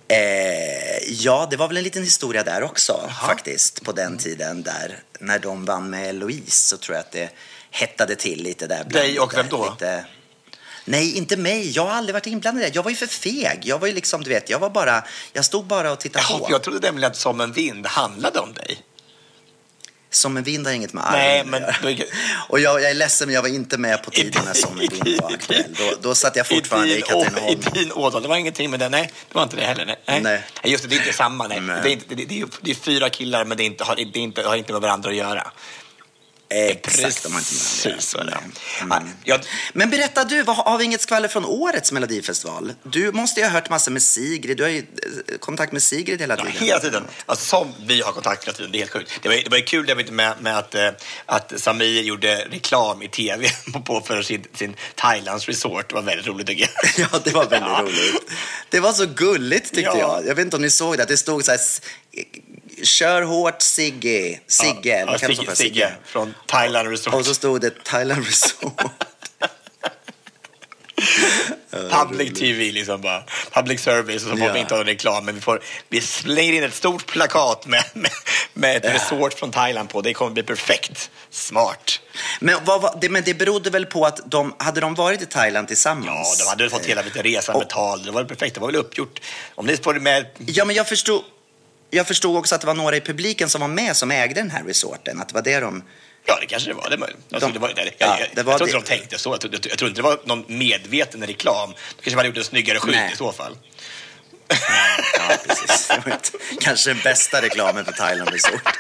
[0.08, 5.00] Eh, ja, det var väl en liten historia där också faktiskt på den tiden där
[5.20, 7.30] när de vann med Louise så tror jag att det
[7.72, 8.84] hettade till lite där.
[8.84, 9.70] Dig och vem då?
[9.70, 10.06] Lite...
[10.86, 11.72] Nej, inte mig.
[11.72, 12.76] Jag har aldrig varit inblandad i det.
[12.76, 13.60] Jag var ju för feg.
[13.64, 16.40] Jag var ju liksom, du vet, jag var bara, jag stod bara och tittade Jaha,
[16.40, 16.48] på.
[16.50, 18.82] jag trodde nämligen att Som en vind handlade om dig.
[20.10, 21.64] Som en vind har inget med Nej, men-.
[22.50, 24.88] Och jag, jag är ledsen, men jag var inte med på tiden när Som en
[25.04, 25.74] vind var aktuell.
[25.78, 27.62] Då, då satt jag fortfarande i, din å- Katrineholm.
[27.76, 28.22] I din ådal.
[28.22, 28.90] Det var ingenting med det.
[28.90, 29.96] Nej, det var inte det heller.
[30.08, 30.22] Nej.
[30.22, 30.44] Nej.
[30.64, 31.48] Just det, det är inte samma.
[31.48, 31.62] Nej.
[31.62, 31.80] Nej.
[31.84, 33.96] Det, är inte, det, det, är, det är fyra killar, men det, är inte, har,
[33.96, 35.52] det, inte, har inte med varandra att göra.
[36.50, 37.50] Exakt, de har inte.
[37.50, 38.38] Precis är det.
[38.82, 39.08] Mm.
[39.24, 39.40] Ja,
[39.74, 42.74] Men berätta du, vad, har vi inget skvaller från årets Melodifestival?
[42.84, 44.58] Du måste ju ha hört massor med Sigrid.
[44.58, 46.68] Du har ju eh, kontakt med Sigrid hela Ja, tiden.
[46.68, 47.04] hela tiden.
[47.26, 48.72] Alltså, som vi har kontakt hela tiden.
[48.72, 49.12] Det är helt sjukt.
[49.22, 50.90] Det var, det var ju kul det med, med att, eh,
[51.26, 53.50] att Samir gjorde reklam i tv
[53.86, 55.90] på, för sin, sin Thailands resort.
[55.90, 57.08] Det var väldigt roligt tycker jag.
[57.14, 57.82] Ja, det var väldigt Ja.
[57.82, 58.32] roligt.
[58.70, 59.98] Det var så gulligt tyckte Ja.
[60.00, 60.28] jag.
[60.28, 61.60] Jag vet inte om ni såg det, att det stod så här,
[62.84, 67.14] kör hårt Sigge, Sigge, Ja, vad kallas Sigge, Sigge från Thailand resort.
[67.14, 68.82] Och så stod det Thailand Resort.
[71.92, 73.24] Public TV, liksom bara.
[73.52, 74.24] Public service.
[74.24, 74.54] Och så får Ja.
[74.54, 78.12] vi inte ha reklam, men vi, får, vi slänger in ett stort plakat med, med,
[78.54, 80.02] med ett resort från Thailand på.
[80.02, 81.10] Det kommer bli perfekt.
[81.30, 82.00] Smart.
[82.40, 85.26] Men, vad, var- det, men det berodde väl på att de, hade de varit i
[85.26, 86.36] Thailand tillsammans?
[86.40, 88.06] Ja, de hade fått hela lite resan betald.
[88.06, 88.54] Det var perfekt.
[88.56, 89.20] Det var väl uppgjort.
[89.56, 90.26] Om ni får med...
[90.46, 91.24] Ja, men jag förstod,
[91.94, 94.52] jag förstod också att det var några i publiken som var med som ägde den
[94.52, 95.22] här resorten.
[95.22, 95.84] Att det var det de...
[96.26, 96.90] Ja, det kanske det var.
[96.90, 98.98] Det, var, alltså, De- det var, nej, ja, jag, det var jag tror inte de
[98.98, 99.30] tänkte så.
[99.34, 101.72] Jag tror, jag, jag tror inte det var någon medveten reklam.
[101.72, 103.12] De kanske hade gjort en snyggare skylt Nej.
[103.14, 103.58] i så fall.
[105.18, 105.92] Ja, precis.
[106.62, 108.80] Kanske den bästa reklamen för Thailand Resort.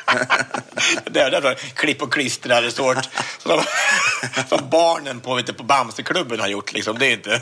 [1.05, 3.09] Det där var klipp och klistra resort.
[3.39, 3.63] Som,
[4.49, 6.73] som barnen på, vet på Bamseklubben har gjort.
[6.73, 6.99] Liksom.
[6.99, 7.41] Det är inte...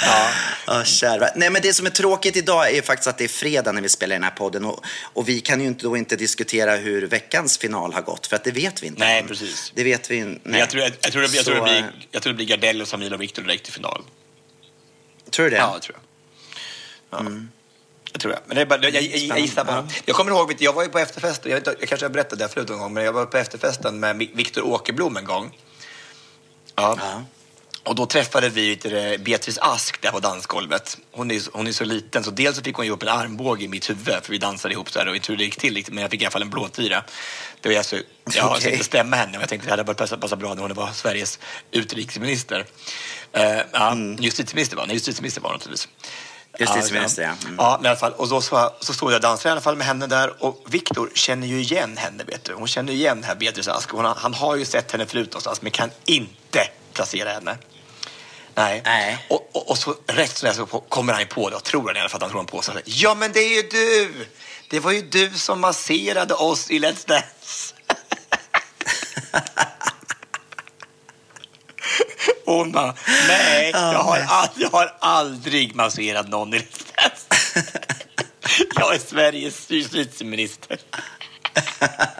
[0.00, 0.30] Ja.
[0.66, 1.28] Ja, kära.
[1.36, 3.88] Nej, men det som är tråkigt idag är faktiskt att det är fredag när vi
[3.88, 7.58] spelar den här podden och, och vi kan ju inte, då inte diskutera hur veckans
[7.58, 9.00] final har gått för att det vet vi inte.
[9.00, 9.28] Nej, än.
[9.28, 9.72] precis.
[9.74, 10.50] Det vet vi inte.
[10.50, 12.32] Jag tror, jag, jag, tror det, blir- jag, tror det Så, blir, eh, jag tror
[12.32, 14.02] det blir Gardell och Samir och Viktor direkt i final.
[15.30, 15.56] Tror du det?
[15.56, 17.20] Ja, det tror jag.
[17.20, 17.30] Ja.
[18.12, 18.42] Jag tror jag.
[18.46, 19.76] Men det är bara, jag, jag, jag, jag gissar bara.
[19.78, 19.88] Mm.
[19.94, 20.02] Ja.
[20.04, 22.70] Jag kommer ihåg, jag var ju på efterfesten, jag, jag kanske har berättat det förut
[22.70, 25.56] en gång, men jag var på efterfesten med Viktor Åkerblom en gång.
[26.74, 26.96] Ja.
[27.00, 27.24] Ja.
[27.86, 28.76] Och då träffade vi
[29.24, 30.98] Beatrice Ask där på dansgolvet.
[31.12, 33.64] Hon är, hon är så liten, så dels så fick hon ju upp en armbåge
[33.64, 35.84] i mitt huvud, för vi dansade ihop så här, och inte hur det gick till
[35.88, 37.04] men jag fick i alla fall en blåtira.
[37.60, 37.96] Det var alltså,
[38.34, 38.78] jag har okay.
[38.78, 41.38] stämma henne, och jag tänkte det hade varit passa, bra när hon var Sveriges
[41.70, 42.66] utrikesminister.
[43.36, 45.88] Uh, ja, Justitieminister var nej, justitieminister var hon naturligtvis.
[46.58, 47.28] Justitieminister, ja.
[47.28, 47.56] Ja, Mm.
[47.58, 48.12] ja men i alla fall.
[48.12, 50.44] Och då så, så stod jag och dansade i alla fall med henne där.
[50.44, 52.54] Och Viktor känner ju igen henne, vet du.
[52.54, 53.90] Hon känner ju igen här Beatrice Ask.
[53.90, 57.58] Hon, han har ju sett henne förut någonstans, men kan inte placera henne.
[58.56, 58.82] Nej.
[58.84, 59.18] Nej.
[59.28, 61.96] Och, och, och så rätt så, där så kommer han på det, och tror han
[61.96, 62.82] i alla fall att han tror han på sig.
[62.84, 64.26] Ja, men det är ju du!
[64.70, 67.74] Det var ju du som masserade oss i Let's Dance.
[72.46, 72.94] Och hon bara,
[73.28, 77.26] nej, jag har, all, jag har aldrig masserat någon i Let's Dance.
[78.74, 80.78] Jag är Sveriges justitieminister.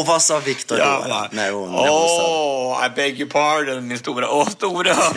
[0.00, 1.08] Och vad sa Viktor Ja, då?
[1.08, 1.28] va.
[1.32, 4.96] När hon, när hon sa I beg your pardon, min stora, åh, stora.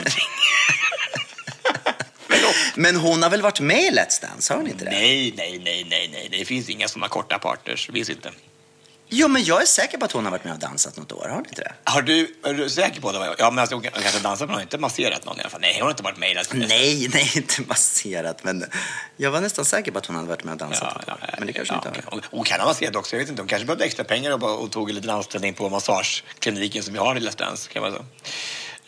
[2.75, 4.53] Men hon har väl varit med i Let's Dance?
[4.53, 4.91] Har hon inte det?
[4.91, 6.27] Nej, nej, nej, nej, nej.
[6.31, 7.89] Det finns inga sådana korta partners.
[7.93, 8.31] Finns inte.
[9.11, 11.21] Jo, men jag är säker på att hon har varit med och dansat något år.
[11.23, 11.73] Har hon inte det?
[11.83, 13.35] Har du, är du säker på det?
[13.37, 15.41] Ja, men alltså, hon kan- hon kanske dansat, men hon har inte masserat någon i
[15.41, 15.61] alla fall.
[15.61, 16.51] Nej, hon har inte varit med i Dance.
[16.57, 18.43] Nej, nej, inte masserat.
[18.43, 18.65] Men
[19.17, 21.35] jag var nästan säker på att hon hade varit med och dansat Ja, ja, år.
[21.37, 22.11] Men det kanske ja, inte har.
[22.11, 23.15] Hon- Hon kan ha masserat också.
[23.15, 23.41] Jag vet inte.
[23.41, 26.99] Hon kanske behövde extra pengar och, och tog en liten anställning på massagekliniken som vi
[26.99, 27.69] har i Let's Dance.
[27.73, 28.03] Kan man säga.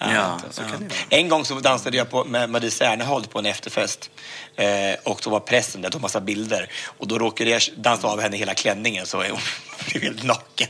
[0.02, 0.72] Ja, så vara.
[1.10, 4.10] En gång så dansade jag på, med Marie Serneholt på en efterfest.
[4.56, 4.68] Eh,
[5.04, 6.72] och då var pressen där, tog massa bilder.
[6.86, 9.40] Och då råkade jag dansa av henne hela klänningen så hon
[9.92, 10.68] blev helt naken.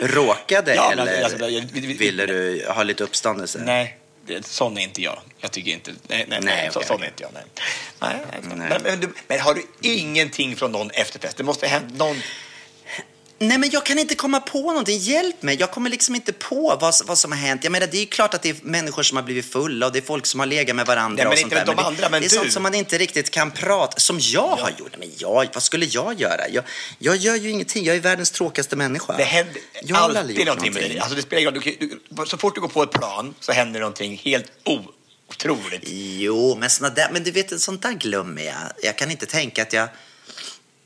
[0.00, 3.58] Råkade Ja, men eller alltså, jag- vi- vi- ville du ha lite uppståndelse?
[3.64, 3.96] Nej,
[4.42, 5.18] sån är inte jag.
[5.38, 5.92] Jag tycker inte...
[6.08, 7.30] Nej, nej, Nej, så, okej, sån är inte jag.
[7.34, 7.42] Nej.
[8.00, 8.16] Nej,
[8.56, 8.68] nej.
[8.68, 11.36] Men, men, men har du ingenting från någon efterfest?
[11.36, 12.22] Det måste ha hänt någon...
[13.38, 14.98] Nej, men jag kan inte komma på någonting.
[14.98, 15.56] Hjälp mig.
[15.60, 17.64] Jag kommer liksom inte på vad, vad som har hänt.
[17.64, 19.98] Jag menar, det är klart att det är människor som har blivit fulla och det
[19.98, 21.66] är folk som har legat med varandra Nej, men och sånt där.
[21.66, 24.56] de det, andra, men det är sånt som man inte riktigt kan prata Som jag
[24.56, 24.96] har gjort.
[24.98, 26.48] Men jag, vad skulle jag göra?
[26.48, 26.64] Jag,
[26.98, 27.84] jag gör ju ingenting.
[27.84, 29.16] Jag är världens tråkigaste människa.
[29.16, 30.98] Det händer jag alltid gjort någonting med dig.
[30.98, 31.62] Alltså, det spelar ingen roll.
[31.78, 34.52] Du, du, så fort du går på ett plan så händer det någonting helt
[35.28, 35.82] otroligt.
[35.86, 38.54] Jo, men såna där, men du vet, sånt där glömmer jag.
[38.82, 39.88] Jag kan inte tänka att jag...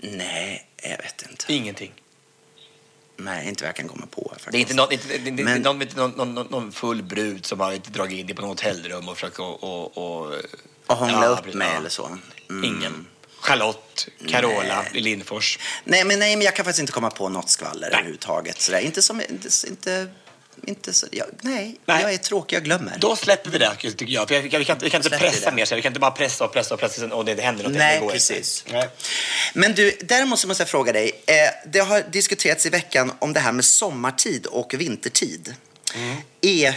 [0.03, 1.53] Nej, jag vet inte.
[1.53, 1.93] Ingenting.
[3.25, 4.29] Nej, inte vad jag kan komma på.
[4.33, 4.53] Faktiskt.
[4.53, 7.77] Det är inte någon, inte, det, Men- någon, någon, någon, någon full brud som har
[7.93, 10.35] dragit in dig på något hotellrum och försökt och, och, och,
[10.87, 11.77] Och hångla Ja, upp med ja.
[11.77, 12.19] eller så.
[12.51, 12.65] Mm.
[12.65, 13.07] Ingen.
[13.41, 15.03] Charlotte, Carola Nej.
[15.03, 15.59] Lindfors.
[15.85, 18.61] Nej, men, nej, men jag kan faktiskt inte komma på något skvaller överhuvudtaget.
[18.61, 18.81] Sådär.
[18.81, 19.21] Inte som...
[19.69, 20.09] Inte,
[20.57, 22.03] inte, inte så, jag, nej, Nej.
[22.03, 22.97] jag är tråkig, jag glömmer.
[23.01, 24.29] Då släpper vi det tycker jag.
[24.29, 25.57] För jag, vi, kan, vi, kan, vi kan inte pressa det.
[25.57, 25.65] mer.
[25.65, 27.79] Så vi kan inte bara pressa och pressa och pressa och det inte händer någonting.
[27.79, 28.63] Nej, Det precis.
[28.67, 28.79] Inte.
[28.79, 28.89] Nej.
[29.55, 31.23] Men du, däremot så måste jag fråga dig.
[31.27, 31.35] Eh,
[31.73, 35.55] det har diskuterats i veckan om det här med sommartid och vintertid.
[36.43, 36.75] E-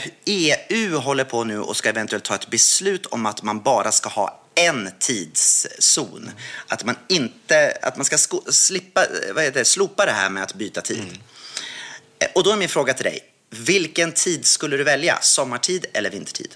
[0.69, 4.09] EU håller på nu och ska eventuellt ta ett beslut om att man bara ska
[4.09, 6.32] ha en tidszon.
[6.67, 9.05] Att man inte, att man ska sko- slippa,
[9.36, 11.19] vad heter det, slopa det här med att byta tid.
[12.19, 13.19] Eh, Och då är min fråga till dig.
[13.54, 15.18] Vilken tid skulle du välja?
[15.22, 16.56] Sommartid eller vintertid?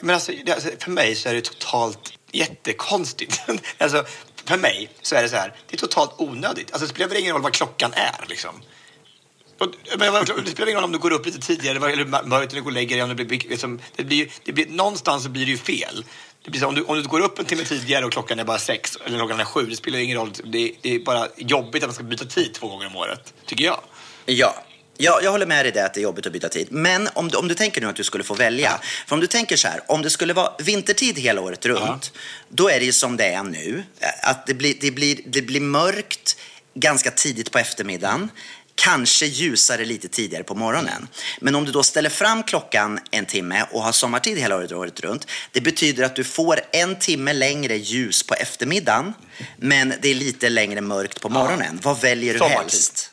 [0.00, 3.40] Men alltså, det, alltså, för mig så är det totalt jättekonstigt.
[3.78, 4.04] alltså,
[4.44, 6.72] för mig så är det så här, det är totalt onödigt.
[6.72, 8.62] Alltså, det spelar väl ingen roll vad klockan är liksom.
[9.58, 9.68] Och,
[9.98, 12.70] men, det spelar ingen roll om du går upp lite tidigare eller mörkt eller går
[12.70, 13.02] och lägger dig.
[13.02, 16.04] Om det, blir, liksom, det blir, det blir, någonstans så blir det ju fel.
[16.44, 18.44] Det blir så, om, du, om du går upp en timme tidigare och klockan är
[18.44, 20.32] bara sex eller klockan är sju, det spelar ingen roll.
[20.44, 23.64] Det, det är bara jobbigt att man ska byta tid två gånger om året, tycker
[23.64, 23.80] jag.
[24.26, 24.64] Ja.
[25.04, 26.66] Ja, jag håller med dig där att det är jobbigt att byta tid.
[26.70, 28.80] Men om du, om du tänker nu att du skulle få välja.
[29.06, 32.12] För om du tänker så här, om det skulle vara vintertid hela året runt,
[32.48, 33.82] då är det ju som det är nu.
[34.22, 36.36] Att det blir, det blir, det blir mörkt
[36.74, 38.30] ganska tidigt på eftermiddagen.
[38.74, 41.08] Kanske ljusare lite tidigare på morgonen.
[41.40, 45.00] Men om du då ställer fram klockan en timme och har sommartid hela året, året
[45.00, 45.26] runt.
[45.52, 49.14] Det betyder att du får en timme längre ljus på eftermiddagen.
[49.56, 51.80] Men det är lite längre mörkt på morgonen.
[51.82, 52.58] Vad väljer du Sommartid.
[52.58, 53.11] helst?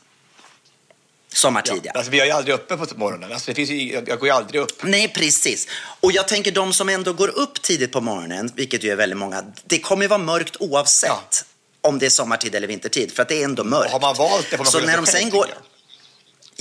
[1.34, 1.92] Sommartid, ja.
[1.96, 3.32] Alltså, vi är ju aldrig uppe på morgonen.
[3.32, 4.84] Alltså, det finns ju, jag, går ju aldrig upp.
[4.84, 5.68] Nej, precis.
[6.00, 9.18] Och jag tänker de som ändå går upp tidigt på morgonen, vilket ju är väldigt
[9.18, 11.90] många, det kommer ju vara mörkt oavsett Ja.
[11.90, 13.86] om det är sommartid eller vintertid, för att det är ändå mörkt.
[13.86, 15.46] Och har man valt det får man Så när de sen går...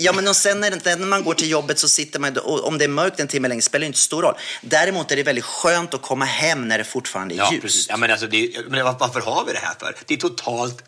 [0.01, 2.85] Ja, men och sen när, när man går till jobbet så sitter man om det
[2.85, 4.35] är mörkt en timme längre spelar ju inte stor roll.
[4.63, 7.63] Däremot är det väldigt skönt att komma hem när det fortfarande är Ja, ljust.
[7.63, 7.87] precis.
[7.89, 9.97] Ja, men alltså, det, men var- varför har vi det här för?
[10.07, 10.83] Det är totalt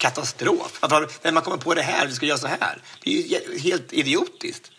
[0.00, 0.78] katastrof.
[0.80, 2.82] Varför, när man kommer på det här, vi ska göra så här.
[3.04, 4.70] Det är ju helt idiotiskt.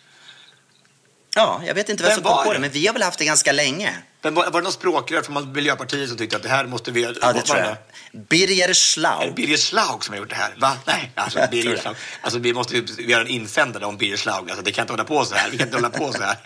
[1.34, 2.58] Ja, jag vet inte vem som kom på det?
[2.58, 3.98] men vi har väl haft det ganska länge.
[4.22, 7.02] Men var, var det någon språkrör från Miljöpartiet som tyckte att det här måste vi...
[7.02, 7.76] Ja, det tror jag.
[8.12, 9.34] Birger Är det Schlaug.
[9.34, 10.54] Birger Schlaug som har gjort det här?
[10.56, 10.76] Va?
[10.86, 11.76] Nej, alltså, Jag Birger.
[11.76, 11.96] Schlaug.
[12.22, 14.50] Alltså, vi måste göra en insändare om Birger Schlaug.
[14.50, 15.50] Alltså, det kan inte hålla på så här.
[15.50, 16.36] Vi kan inte hålla på så här.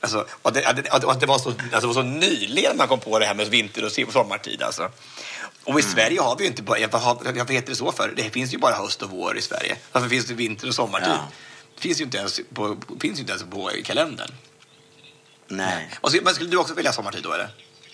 [0.00, 2.88] Alltså, och det, att det, att det, var så, alltså, det var så nyligen man
[2.88, 4.62] kom på det här med vinter och sommartid.
[4.62, 4.90] Alltså.
[5.64, 6.86] Och i Sverige har vi ju inte bara...
[6.86, 8.12] Vad, heter det så för?
[8.16, 9.76] Det finns ju bara höst och vår i Sverige.
[9.92, 11.08] Varför finns det vinter och sommartid?
[11.08, 11.28] Ja.
[11.74, 14.30] Det finns ju inte ens på, finns ju inte ens på kalendern.
[15.48, 15.90] Nej.
[16.00, 17.50] Och så, men skulle du också välja sommartid då, eller?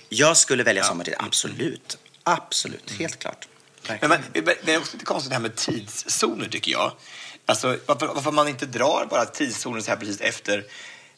[0.09, 1.99] Jag skulle välja sommartid, absolut.
[2.23, 3.49] Absolut, helt klart.
[3.89, 6.93] Men, men, men det är också lite konstigt det här med tidszoner tycker jag.
[7.47, 10.65] Alltså, varför, varför man inte drar bara tidszoner så här precis efter.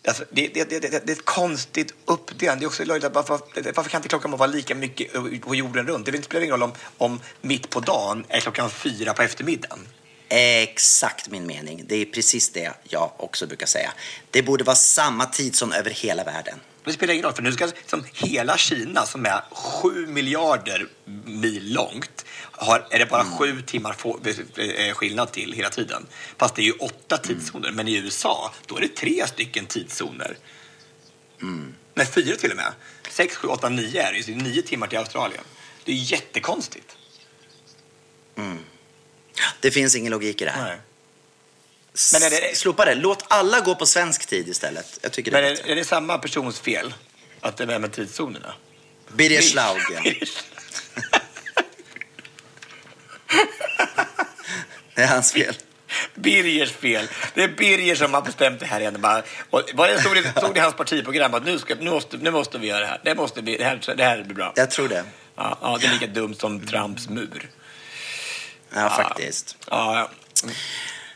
[0.09, 2.61] Alltså, det, det, det, det, är ett konstigt uppdelande.
[2.61, 3.05] Det är också löjligt.
[3.05, 3.41] att Varför,
[3.75, 6.07] varför kan inte klockan vara lika mycket på jorden runt?
[6.07, 9.79] Det spelar ingen roll om, om mitt på dagen är klockan fyra på eftermiddagen.
[10.29, 11.85] Exakt min mening.
[11.89, 13.93] Det är precis det jag också brukar säga.
[14.31, 16.61] Det borde vara samma tidszon över hela världen.
[16.85, 20.89] Det spelar ingen roll, för nu ska liksom hela Kina som är sju miljarder
[21.25, 22.25] mil långt
[22.59, 24.21] har, är det bara sju timmar få,
[24.57, 26.07] eh, skillnad till hela tiden.
[26.37, 30.37] Fast det är ju åtta tidszoner, men i USA då är det tre stycken tidszoner.
[31.95, 32.73] Nej, fyra till och med.
[33.11, 34.33] Sex, sju, åtta, nio är det ju.
[34.33, 35.45] Är nio timmar till Australien.
[35.85, 36.97] Det är jättekonstigt.
[39.61, 40.65] Det finns ingen logik i det här.
[40.65, 40.79] Nej.
[42.13, 42.95] Men är det- Slopa det.
[42.95, 44.99] Låt alla gå på svensk tid istället.
[45.03, 45.73] Jag tycker det Men är är, bättre.
[45.73, 46.95] är det samma persons fel?
[47.41, 48.55] Att det är med tidszonerna?
[49.15, 49.81] Birger Schlaug.
[49.93, 50.13] ja.
[54.99, 55.55] Det är hans fel.
[56.15, 57.09] Birgers fel.
[57.35, 59.01] Det är Birger som har bestämt det här igen.
[59.01, 61.91] Bara, och vad det stod, det stod det i hans partiprogram att nu, ska, nu,
[61.91, 63.01] måste, nu måste vi göra det här.
[63.05, 64.53] Det, måste bli, det, här, det här blir bra.
[64.57, 65.05] Jag tror det.
[65.37, 67.51] Ja, ja, det är lika dumt som Trumps mur.
[68.75, 69.57] Ja, faktiskt.
[69.71, 70.11] Ja, ja.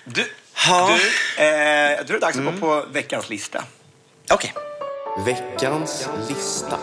[0.04, 0.32] Du,
[0.66, 0.98] Ja.
[1.36, 1.48] du eh,
[1.92, 3.64] jag tror det är dags att gå på veckans lista.
[4.30, 4.54] Okej.
[5.26, 6.78] Veckans lista.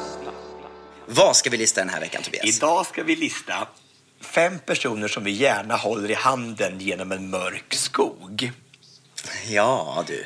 [1.06, 2.46] Vad ska vi lista den här veckan, Tobias?
[2.46, 3.68] Idag ska vi lista
[4.22, 8.52] fem personer som vi gärna håller i handen genom en mörk skog.
[9.48, 10.26] Ja, du.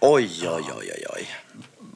[0.00, 1.28] Oj, oj, oj, oj, oj.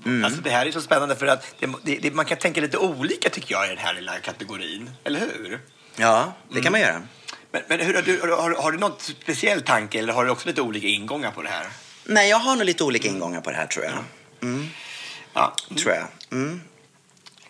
[0.07, 0.25] Mm.
[0.25, 2.79] Alltså, det här är så spännande för att det, det, det, man kan tänka lite
[2.79, 4.91] olika tycker jag i den här lilla kategorin.
[5.05, 5.61] Eller hur?
[5.97, 7.03] Ja, det kan man göra.
[7.51, 10.49] Men, men hur, har, du, har, har du något speciell tanke eller har du också
[10.49, 11.67] lite olika ingångar på det här?
[12.05, 13.95] Nej, jag har nog lite olika ingångar på det här, tror jag.
[15.35, 15.57] Ja.
[15.79, 16.07] Tror jag.
[16.33, 16.61] Mm.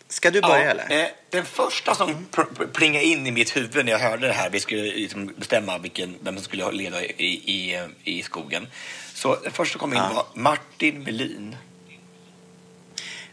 [0.08, 1.02] Ska du börja eller?
[1.02, 2.26] Eh, den första som
[2.72, 6.16] plingade in i mitt huvud när jag hörde det här, vi skulle liksom bestämma vilken,
[6.20, 8.66] vem som skulle leda i, i, i skogen.
[9.14, 11.56] Så den första kom in var Martin Melin.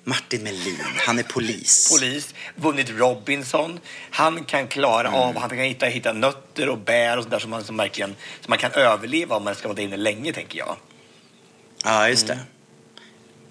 [0.03, 1.89] Martin Melin, han är polis.
[1.91, 3.79] Polis, vunnit Robinson.
[4.11, 5.19] Han kan klara Mm.
[5.19, 8.15] av, han kan hitta, hitta nötter och bär och sånt där som man, som verkligen,
[8.41, 10.75] som man kan överleva om man ska vara där inne länge, tänker jag.
[11.83, 12.39] Ja, just det.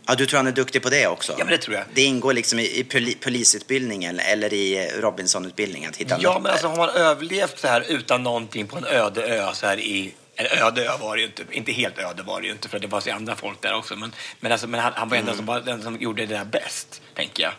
[0.07, 1.33] Ja, du tror han är duktig på det också?
[1.39, 1.85] Ja, men det tror jag.
[1.95, 6.41] Det ingår liksom i, i poli, polisutbildningen eller i Robinsonutbildningen att hitta Ja, nötter.
[6.41, 9.79] men alltså har man överlevt så här utan någonting på en öde ö så här
[9.81, 12.69] i eller öde ö var det ju inte, inte helt öde var det ju inte
[12.69, 13.97] för det var så andra folk där också.
[13.97, 16.45] Men, men, alltså, men han, han var ändå som, bara den som gjorde det där
[16.45, 17.53] bäst, tänker jag.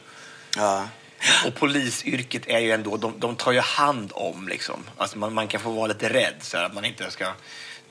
[0.58, 0.88] Ja.
[1.48, 4.84] Och polisyrket är ju ändå, de, de tar ju hand om liksom.
[4.98, 7.34] Alltså man, man kan få vara lite rädd så här, att man inte ska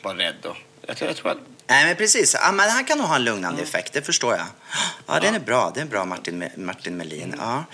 [0.03, 0.46] vara rädd.
[0.46, 0.57] Och,
[0.91, 2.36] jag, tror, jag tror att, Nej, men precis.
[2.41, 4.47] Ja, men han kan nog ha en lugnande effekt, det förstår jag.
[5.07, 5.72] Ja, den är bra.
[5.74, 7.34] Det är bra, Martin, Martin Melin.
[7.38, 7.64] Ja.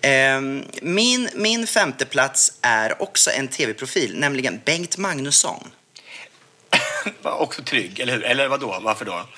[0.00, 5.70] Ehm, min, min femte plats är också en tv-profil, nämligen Bengt Magnusson.
[7.22, 8.24] var också trygg, eller hur?
[8.24, 8.78] Eller vad då?
[8.82, 9.28] Varför då?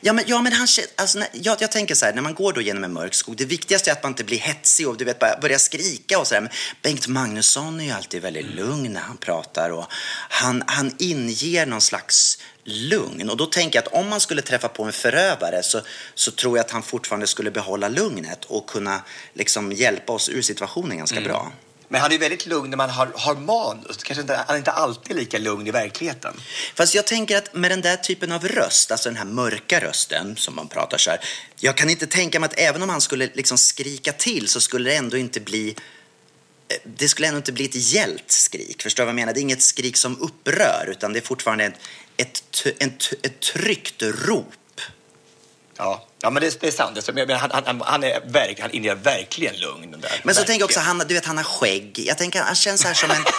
[0.00, 2.52] Ja, men, ja, men han, alltså, när, jag, jag tänker så här, när man går
[2.52, 5.04] då genom en mörk skog, det viktigaste är att man inte blir hetsig och du
[5.04, 6.40] vet, bara börjar skrika och så där.
[6.40, 6.50] Men
[6.82, 9.86] Bengt Magnusson är ju alltid väldigt lugn när han pratar och
[10.28, 13.30] han, han inger någon slags lugn.
[13.30, 15.80] Och då tänker jag att om man skulle träffa på en förövare så,
[16.14, 19.02] så tror jag att han fortfarande skulle behålla lugnet och kunna
[19.34, 21.52] liksom hjälpa oss ur situationen ganska bra.
[21.88, 23.96] Men han är väldigt lugn när man har, har manus.
[23.96, 26.34] Kanske inte, han är inte alltid lika lugn i verkligheten.
[26.74, 30.36] Fast jag tänker att med den där typen av röst, alltså den här mörka rösten
[30.36, 31.20] som man pratar så här.
[31.56, 34.90] Jag kan inte tänka mig att även om han skulle liksom skrika till så skulle
[34.90, 35.68] det ändå inte bli
[36.68, 38.82] eh, det skulle ändå inte bli ett gällt skrik.
[38.82, 39.32] Förstår du vad jag menar?
[39.34, 41.74] Det är inget skrik som upprör utan det är fortfarande ett,
[42.16, 44.54] ett, ett, t- ett tryggt rop.
[45.76, 47.08] Ja, ja men det, det är sant.
[47.14, 50.00] Men han, han, han, är verk, han inger verkligen lugn.
[50.00, 50.20] Där.
[50.24, 51.98] Men så tänker jag också, han, du vet han har skägg.
[52.06, 53.24] Jag tänker han känns här som en...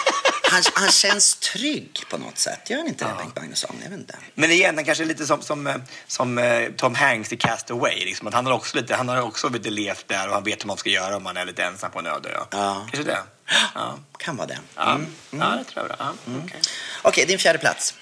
[0.52, 2.70] Han, han känns trygg på något sätt.
[2.70, 3.76] Gör han inte det, Bengt Magnusson?
[3.82, 4.16] Jag vet inte.
[4.34, 8.04] Men igen, han kanske är lite som, som, som eh, Tom Hanks i Cast Away.
[8.04, 8.26] Liksom.
[8.26, 10.66] Att han, har också lite, han har också lite levt där och han vet hur
[10.66, 12.40] man ska göra om man är lite ensam på en öde ö.
[12.50, 12.86] Ja.
[12.92, 13.18] Kanske det.
[13.74, 14.58] Ja, Kan vara det.
[14.76, 14.94] ja.
[14.94, 15.06] Mm.
[15.30, 15.96] ja det tror jag.
[15.98, 16.12] Ja,
[16.44, 16.60] okej.
[17.02, 17.94] Okej, din fjärde plats.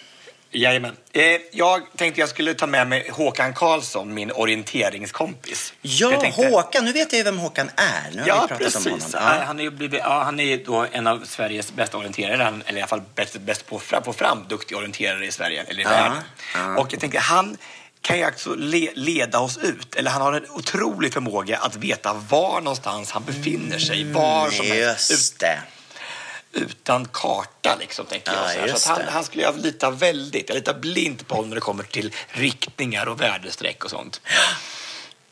[0.50, 0.96] Jajamän.
[1.12, 1.22] Eh,
[1.52, 5.72] jag tänkte jag skulle ta med mig Håkan Karlsson, min orienteringskompis.
[5.82, 6.84] Ja, Jag tänkte- Håkan.
[6.84, 8.10] Nu vet jag ju vem Håkan är.
[8.14, 9.14] Nu har Ja, vi pratat om precis.
[9.14, 9.28] honom.
[9.38, 9.44] Ja.
[9.46, 12.82] Han är blivit, ja, han är då en av Sveriges bästa orienterare, Han- eller i
[12.82, 16.18] alla fall bäst, bäst på, på fram duktiga orienterare i Sverige, eller i Ja, världen.
[16.54, 16.78] ja.
[16.80, 17.56] Och jag tänkte, han
[18.00, 22.12] kan ju alltså le, leda oss ut, eller han har en otrolig förmåga att veta
[22.28, 25.58] var någonstans han befinner sig, var som helst, ut, Just det.
[26.52, 28.70] Utan karta liksom, tänkte Ja, jag.
[28.70, 31.60] Så, så han, han skulle jag lita väldigt, jag litar blint på honom när det
[31.60, 34.20] kommer till riktningar och väderstreck och sånt.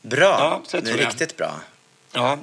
[0.01, 0.39] Bra.
[0.39, 1.07] Ja, så det är jag.
[1.07, 1.59] riktigt bra.
[2.11, 2.37] Ja.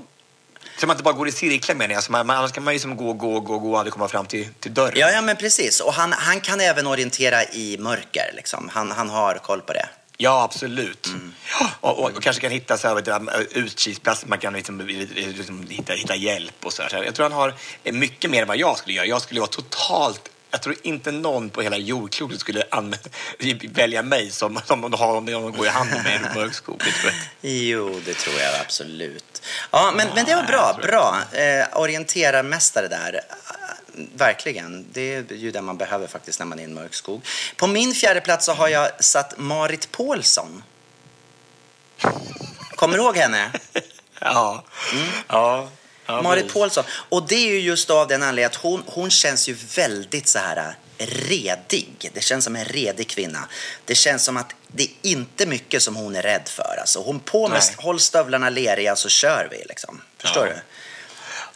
[0.79, 2.05] Så man inte bara går i cirklar menar jag.
[2.05, 4.09] Så man, man, annars kan man ju som gå, gå, gå, gå och aldrig komma
[4.09, 4.95] fram till, till dörren.
[4.97, 5.81] Ja, ja, men precis.
[5.81, 8.33] Och han, han kan även orientera i mörker.
[8.37, 8.71] Liksom.
[8.73, 9.89] Han, han har koll på det.
[10.17, 11.07] Ja, absolut.
[11.07, 11.35] Mm.
[11.61, 14.81] Ja, och, och, och kanske kan hitta så här, vet du, utkiksplatser, man kan liksom,
[14.81, 17.05] liksom, hitta, hitta hjälp och så här.
[17.05, 19.07] Jag tror han har mycket mer än vad jag skulle göra.
[19.07, 22.65] Jag skulle vara totalt jag tror inte någon på hela jordklotet skulle
[23.69, 24.91] välja mig som, som om
[25.27, 26.79] de går i hand med mig i mörk skog.
[26.79, 27.51] det tror jag.
[27.51, 29.43] Jo, det tror jag absolut.
[29.71, 30.79] Ja, men, men det var bra.
[30.83, 31.19] Bra.
[31.33, 33.21] Eh, orienterarmästare där.
[34.15, 34.87] Verkligen.
[34.93, 37.27] Det är ju det man behöver faktiskt när man är i en mörk skog.
[37.57, 40.63] På min fjärde plats så har jag satt Marit Paulsson.
[42.77, 43.51] Kommer du ihåg henne?
[44.21, 44.65] Ja.
[45.29, 45.69] ja.
[46.07, 46.53] ja Marit.
[46.53, 46.85] Paulsson.
[46.89, 50.39] Och det är ju just av den anledningen att hon, hon känns ju väldigt så
[50.39, 52.11] här äh, redig.
[52.15, 53.49] Det känns som en redig kvinna.
[53.85, 56.77] Det känns som att det är inte mycket som hon är rädd för.
[56.81, 60.01] Alltså hon på med, håll stövlarna leriga så kör vi liksom.
[60.19, 60.53] Förstår Ja.
[60.53, 60.61] du?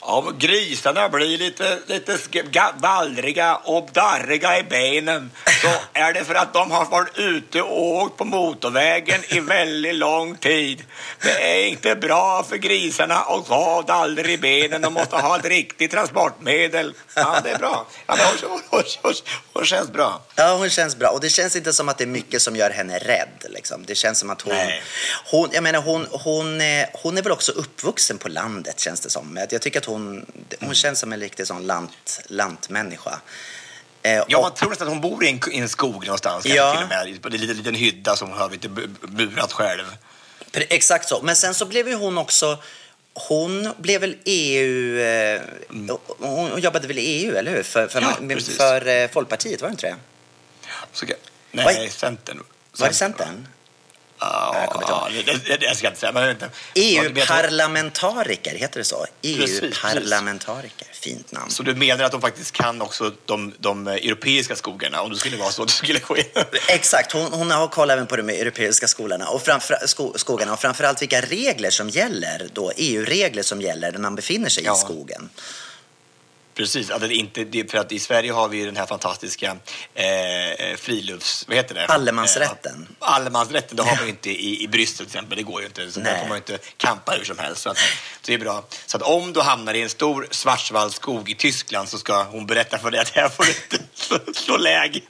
[0.08, 5.30] Om grisarna blir lite, lite sk- ga- vallriga och darriga i benen
[5.62, 9.94] så är det för att de har varit ute och åkt på motorvägen i väldigt
[9.94, 10.84] lång tid.
[11.22, 14.82] Det är inte bra för grisarna att ha dallrig i benen.
[14.82, 16.94] De måste ha ett riktigt transportmedel.
[17.14, 17.86] Ja, det är bra.
[18.06, 19.14] Ja, hon, hon, hon,
[19.52, 20.22] hon känns bra.
[20.34, 21.08] Ja, hon känns bra.
[21.10, 23.44] Och det känns inte som att det är mycket som gör henne rädd.
[23.48, 23.84] Liksom.
[23.86, 24.54] Det känns som att hon...
[24.54, 24.82] Nej.
[25.30, 29.10] hon jag menar, hon, hon, eh, hon är väl också uppvuxen på landet, känns det
[29.10, 29.38] som.
[29.50, 29.97] Jag tycker att hon,
[30.60, 33.20] hon känns som en riktig sån lant, lantmänniska.
[34.02, 36.46] Eh, Ja, man tror nästan att hon bor i en, i en skog någonstans.
[36.46, 36.74] Ja.
[36.74, 39.84] Till och med, på en liten, liten hydda som hon har lite bu- burat själv.
[40.52, 41.22] Exakt så.
[41.22, 42.58] Men sen så blev ju hon också...
[43.28, 44.98] Hon blev väl EU...
[44.98, 45.40] Eh,
[46.18, 47.62] hon, hon jobbade väl i EU, eller hur?
[47.62, 49.96] För, för, Ja, för eh, Folkpartiet, var det inte det?
[50.92, 51.06] Så,
[51.52, 52.42] nej, Centern.
[52.78, 53.46] Var det Centern?
[54.20, 56.12] Jag det, det, det, jag ska inte säga.
[56.12, 56.36] Men,
[56.74, 59.06] EU-parlamentariker, heter det så?
[59.22, 61.50] EU-parlamentariker, fint namn.
[61.50, 65.36] Så du menar att de faktiskt kan också de, de europeiska skogarna om det skulle
[65.36, 66.24] vara så du skulle in?
[66.68, 70.60] Exakt, hon, hon har koll även på de europeiska skolorna och framför, sko, skogarna och
[70.60, 74.74] framförallt vilka regler som gäller då, EU-regler som gäller när man befinner sig Ja.
[74.74, 75.30] i skogen.
[76.58, 79.56] Precis, att det inte, det, för att i Sverige har vi den här fantastiska
[79.94, 81.44] eh, frilufts...
[81.48, 81.86] Vad heter det?
[81.86, 82.86] Allemansrätten.
[83.00, 85.38] Eh, allemansrätten, det har man ju inte i, i Bryssel till exempel.
[85.38, 85.90] Det går ju inte.
[85.92, 86.20] Så där Nej.
[86.20, 87.62] får man ju inte campa hur som helst.
[87.62, 87.82] Så, att, så
[88.26, 88.64] det är bra.
[88.86, 92.78] Så att om du hamnar i en stor Schwarzwaldskog i Tyskland så ska hon berätta
[92.78, 95.00] för dig att här får du inte slå, slå läge.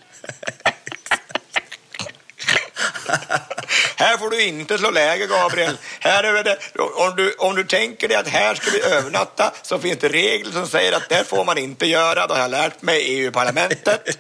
[3.96, 5.78] Här får du inte slå läger, Gabriel.
[6.00, 6.59] Här är det,
[6.96, 10.52] om, du, om du tänker dig att här ska vi övernatta så finns det regler
[10.52, 12.26] som säger att det får man inte göra.
[12.26, 14.18] Det har jag lärt mig i EU-parlamentet.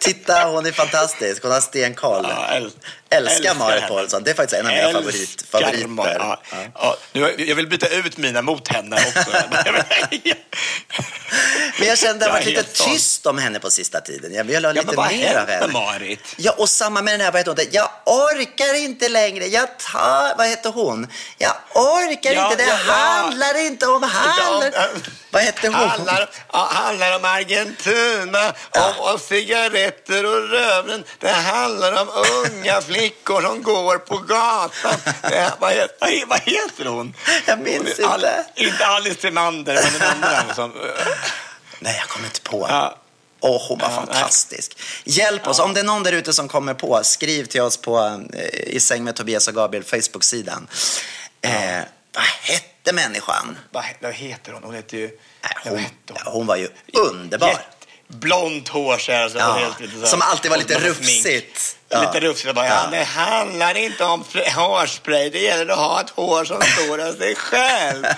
[0.00, 1.42] Titta, hon är fantastisk.
[1.42, 2.26] Hon har stenkoll.
[2.28, 2.60] Ja,
[3.16, 3.88] Älskar Marit.
[3.88, 4.22] Paulsson.
[4.24, 6.16] Det är faktiskt en av mina favorit, favoriter.
[6.18, 6.96] Ja, Ja.
[7.12, 7.30] ja.
[7.38, 9.30] Jag vill byta ut mina mot henne också.
[11.78, 14.34] Men jag kände det har Jag varit lite tyst om henne på sista tiden.
[14.34, 15.72] Jag vill ha lite mer av henne.
[15.72, 16.20] Marit?
[16.36, 17.66] Ja, och samma med den här, vad heter hon?
[17.70, 19.46] Jag orkar inte längre.
[19.46, 21.06] Jag tar, vad heter hon?
[21.38, 22.64] Jag orkar Ja, inte.
[22.64, 24.10] Det ja, handlar inte om.
[24.14, 24.62] Ja,
[25.30, 25.74] Vad hette hon?
[25.88, 31.04] Handlar, handlar om Argentina, om, om cigaretter och rövren.
[31.18, 32.08] Det handlar om
[32.44, 34.94] unga flickor som går på gatan.
[35.22, 37.14] Det, vad, heter, vad he- vad heter hon?
[37.46, 38.44] Jag minns Hon är inte.
[38.56, 40.54] inte Alice Timander, men den andra.
[40.54, 40.72] Som,
[41.78, 42.66] Nej, jag kommer inte på.
[42.68, 42.98] ja,
[43.40, 44.14] Åh, hon var Ja, nej.
[44.14, 44.78] fantastisk.
[45.04, 45.58] Hjälp oss.
[45.58, 48.44] Om det är någon där ute som kommer på, skriv till oss på eh,
[48.74, 50.66] I säng med Tobias och Gabriel, Facebook-sidan.
[51.40, 51.80] Eh,
[52.14, 53.58] vad hette människan?
[53.70, 54.62] vad, heter hon?
[54.64, 55.06] Hon heter ju...
[55.42, 56.32] Nej, hon, heter hon?
[56.32, 57.60] hon var ju underbar.
[58.08, 61.76] Blont hår så här, så Ja, helt lite så här- som alltid var lite rufsigt.
[61.88, 62.00] Ja.
[62.00, 62.54] Lite rufsigt.
[62.54, 62.80] Bara, ja.
[62.84, 62.98] Ja.
[62.98, 64.24] Det handlar inte om
[64.54, 65.30] hårspray.
[65.30, 68.04] Det gäller att ha ett hår som står av sig själv.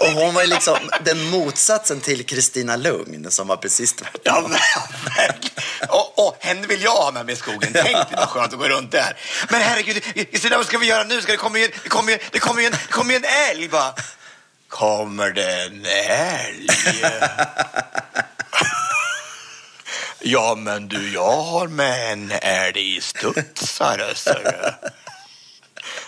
[0.00, 4.56] Och hon var liksom den motsatsen till Kristina Lugn som var precis tvärtom.
[4.74, 5.28] Ja.
[5.88, 7.70] Och, och henne vill jag ha med mig i skogen.
[7.72, 9.16] Tänk dig vad skönt att gå runt där.
[9.48, 11.20] Men herregud, Kristina, vad ska vi göra nu?
[11.22, 13.24] Ska det kommer ju, det kommer ju, det kommer ju en, det kommer ju en
[13.50, 13.68] älg.
[13.68, 13.94] Bara,
[14.68, 16.68] kommer det en älg?
[20.26, 24.14] Ja, men du, jag har med en älgstudsare.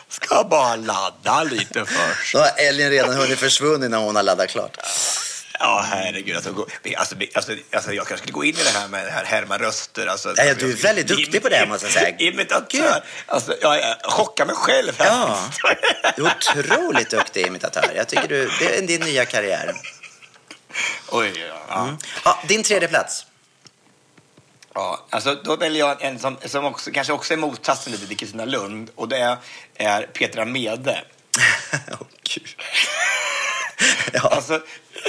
[0.08, 2.32] Ska bara ladda lite först.
[2.32, 4.76] Då har älgen redan hunnit försvunnit när hon har laddat klart.
[5.58, 6.36] Ja, herregud.
[6.36, 9.24] Alltså, alltså, alltså, alltså, jag kanske skulle gå in i det här med det här
[9.24, 10.06] härma röster.
[10.06, 12.16] Alltså, Ja, du är väldigt duktig på det, måste jag säga.
[12.18, 13.04] Imitatör.
[13.26, 14.92] Alltså, jag, jag chockar mig själv.
[14.98, 15.38] Ja.
[16.16, 17.92] Du är otroligt duktig imitatör.
[17.96, 19.74] Jag tycker du, det är din nya karriär.
[21.08, 21.56] Oj, ja.
[21.68, 21.96] ja.
[22.24, 23.26] Ja, din tredje plats.
[24.76, 25.06] Ja.
[25.10, 28.44] Alltså, då väljer jag en som, som också, kanske också är motsatsen lite till Kristina
[28.44, 28.90] Lund.
[28.94, 29.36] Och det är,
[29.74, 31.04] är Petra Mede.
[31.92, 32.48] Åh, gud.
[34.12, 34.20] Ja.
[34.20, 34.60] Alltså,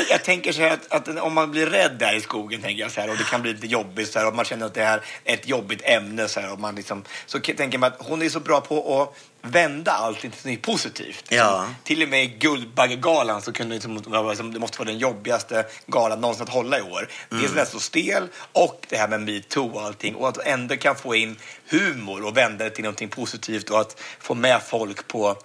[0.09, 2.91] jag tänker så här att, att om man blir rädd där i skogen tänker jag
[2.91, 4.83] så här, och det kan bli lite jobbigt så här, och man känner att det
[4.83, 8.29] är ett jobbigt ämne så här, och man liksom, så tänker man att hon är
[8.29, 11.25] så bra på att vända allt till något positivt.
[11.29, 11.63] Ja.
[11.65, 16.21] Som, till och med i Guldbaggegalan så kunde liksom, det måste vara den jobbigaste galan
[16.21, 17.09] någonsin att hålla i år.
[17.31, 17.41] Mm.
[17.41, 20.77] Dels är den så stel och det här med metoo och allting och att ändå
[20.77, 21.35] kan få in
[21.69, 25.37] humor och vända det till någonting positivt och att få med folk på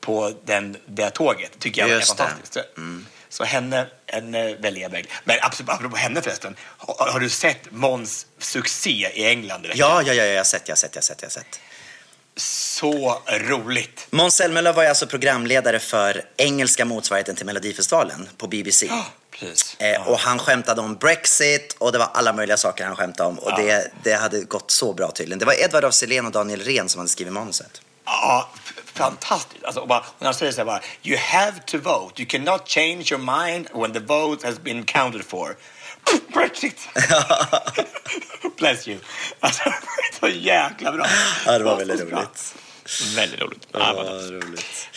[0.00, 2.56] på den, det tåget tycker jag Just är fantastiskt.
[3.36, 5.10] Så henne, henne väljer jag väg.
[5.24, 6.56] Men absolut, apropå henne förresten.
[6.78, 9.66] Har, har du sett Måns succé i England?
[9.74, 11.60] Ja, ja, ja, jag har sett, jag har sett, jag har sett, jag har sett.
[12.36, 14.06] Så roligt.
[14.10, 18.90] Måns Zelmerlöw var alltså programledare för engelska motsvarigheten till Melodifestivalen på BBC.
[19.30, 19.76] Precis.
[19.78, 23.38] Eh, och han skämtade om Brexit och det var alla möjliga saker han skämtade om.
[23.38, 25.38] Och det, det hade gått så bra tydligen.
[25.38, 27.80] Det var Edvard af Sillén och Daniel Rehn som hade skrivit manuset.
[28.04, 28.48] Ja,
[28.96, 29.64] fantastiskt.
[29.64, 32.22] Alltså, bara, och han säger så här bara, you have to vote.
[32.22, 35.56] You cannot change your mind when the vote has been counted for.
[36.32, 36.88] Brexit!
[38.58, 38.98] Bless you.
[39.40, 39.62] Alltså,
[40.20, 41.06] så jäkla bra.
[41.46, 42.54] Ja, det var väldigt roligt.
[43.16, 43.68] Väldigt roligt.
[43.72, 43.92] Ja,
[44.30, 44.88] roligt.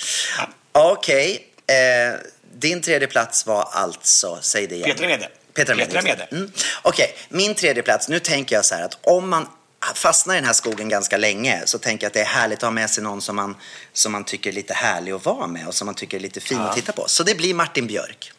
[0.72, 2.20] Okej, eh,
[2.54, 4.90] din tredje plats var alltså, säg det igen.
[4.90, 5.30] Petra Mede.
[5.54, 5.86] Petra Mede.
[5.86, 6.28] Petra Mede.
[6.32, 6.52] Mm.
[6.82, 8.10] Okej, min tredje plats.
[8.10, 9.48] Nu tänker jag så här att om man
[9.96, 12.64] fastnar i den här skogen ganska länge så tänker jag att det är härligt att
[12.64, 13.56] ha med sig någon som man,
[13.94, 16.40] som man tycker är lite härlig att vara med och som man tycker är lite
[16.40, 17.04] fin att titta på.
[17.08, 18.32] Så det blir Martin Björk.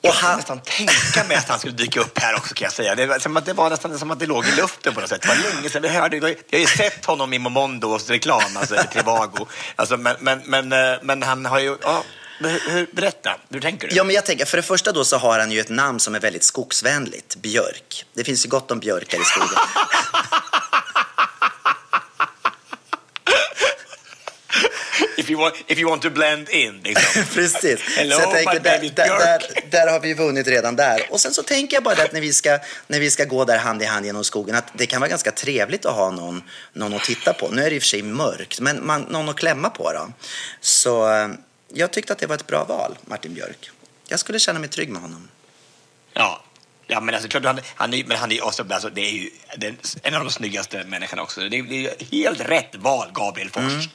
[0.00, 2.64] Jag Och kan han, nästan tänka mig att han skulle dyka upp här också kan
[2.64, 2.94] jag säga.
[2.94, 5.08] Det var, som att det var nästan som att det låg i luften på något
[5.08, 5.22] sätt.
[5.22, 6.16] Det var länge sedan vi hörde.
[6.16, 9.46] Jag har ju sett honom i Momondos reklam, alltså Trivago.
[9.76, 11.76] Alltså, men, men, men, eh, men han har ju...
[11.82, 12.02] Ja,
[12.92, 13.94] Berätta, hur tänker du?
[13.94, 16.14] Ja, men jag tänker, för det första då så har han ju ett namn som
[16.14, 18.04] är väldigt skogsvänligt, Björk.
[18.14, 19.48] Det finns ju gott om björkar i skogen.
[25.18, 26.80] If you, want, if you want to blend in.
[26.84, 27.22] Liksom.
[27.34, 27.80] Precis.
[27.96, 31.06] Hello, så jag tänker, där, där, där, där, har vi vunnit redan där.
[31.10, 33.58] Och sen så tänker jag bara att när vi, ska, när vi ska gå där
[33.58, 36.94] hand i hand genom skogen, att det kan vara ganska trevligt att ha någon, någon
[36.94, 37.48] att titta på.
[37.48, 39.92] Nu är det i och för sig mörkt, men man, någon att klämma på.
[39.92, 40.12] Då.
[40.60, 41.08] Så
[41.68, 43.70] jag tyckte att det var ett bra val, Martin Björk.
[44.08, 45.28] Jag skulle känna mig trygg med honom.
[46.12, 46.42] Ja.
[46.86, 49.30] Ja, men alltså, klart, han, han, är, men han är, också, alltså, det är ju
[49.56, 51.40] den, en av de snyggaste människorna också.
[51.40, 53.62] Det är, det är helt rätt val, Gabriel Fors.
[53.62, 53.86] Mm.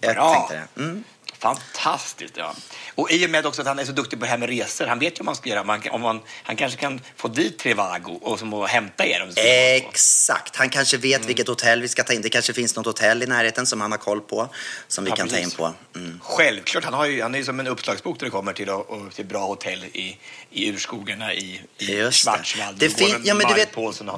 [0.00, 0.34] Jag Bra.
[0.34, 0.82] tänkte det.
[0.82, 1.04] Mm.
[1.38, 2.54] Fantastiskt, ja.
[2.94, 4.86] Och i och med också att han är så duktig på det här med resor.
[4.86, 5.64] Han vet ju vad man ska göra.
[5.64, 9.22] Man, om man, han kanske kan få dit Trivago och som hämta er.
[9.22, 9.28] Om.
[9.36, 10.56] Exakt.
[10.56, 11.26] Han kanske vet Mm.
[11.26, 12.22] vilket hotell vi ska ta in.
[12.22, 14.48] Det kanske finns något hotell i närheten som han har koll på.
[14.88, 15.56] Som vi Ja, kan ta in precis.
[15.56, 15.74] på.
[15.96, 16.20] Mm.
[16.22, 19.14] Självklart, han, har ju, han är ju som en uppslagsbok när det kommer till, och,
[19.14, 20.18] till bra hotell i,
[20.50, 21.86] i urskogarna i, i.
[22.10, 22.76] Schwarzwald.
[22.78, 23.68] Det, fin- ja, men du vet,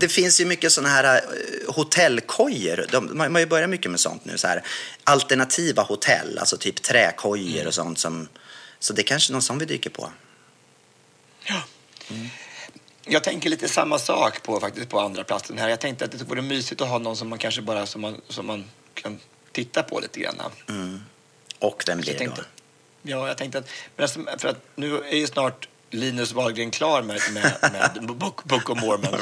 [0.00, 2.86] det finns ju mycket sådana här uh, hotellkojor.
[2.90, 4.38] De, man, man har ju börjat mycket med sånt nu.
[4.38, 4.62] Så här,
[5.04, 7.66] alternativa hotell, alltså typ träkojor Mm.
[7.66, 7.98] och sånt.
[7.98, 8.28] Som,
[8.78, 10.10] så det är kanske någon som vi dyker på.
[11.44, 11.62] Ja.
[13.04, 15.68] Jag tänker lite samma sak på, faktiskt, på andra platsen här.
[15.68, 18.20] Jag tänkte att det vore mysigt att ha någon som man kanske bara som man,
[18.28, 19.18] som man kan
[19.52, 20.36] titta på lite grann.
[21.58, 22.42] Och vem blir det då?
[23.02, 27.02] ja, jag tänkte att, men alltså, för att nu är ju snart Linus Wahlgren klar
[27.02, 29.20] med, med, med Book, Book of Mormon.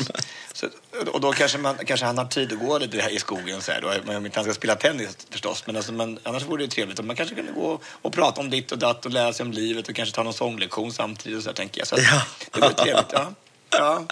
[0.52, 0.66] Så,
[1.12, 3.72] och då kanske, man, kanske han har tid att gå lite här i skogen så
[3.72, 5.62] här, då, om inte han ska spela tennis förstås.
[5.66, 8.50] Men, alltså, men annars vore det trevligt om man kanske kunde gå och prata om
[8.50, 11.36] ditt och datt och lära sig om livet och kanske ta någon sånglektion samtidigt.
[11.36, 11.88] Och så här, tänker jag.
[11.88, 12.22] Så Ja.
[12.52, 13.12] Det vore trevligt.
[13.12, 13.32] Ja.
[13.70, 14.06] Ja.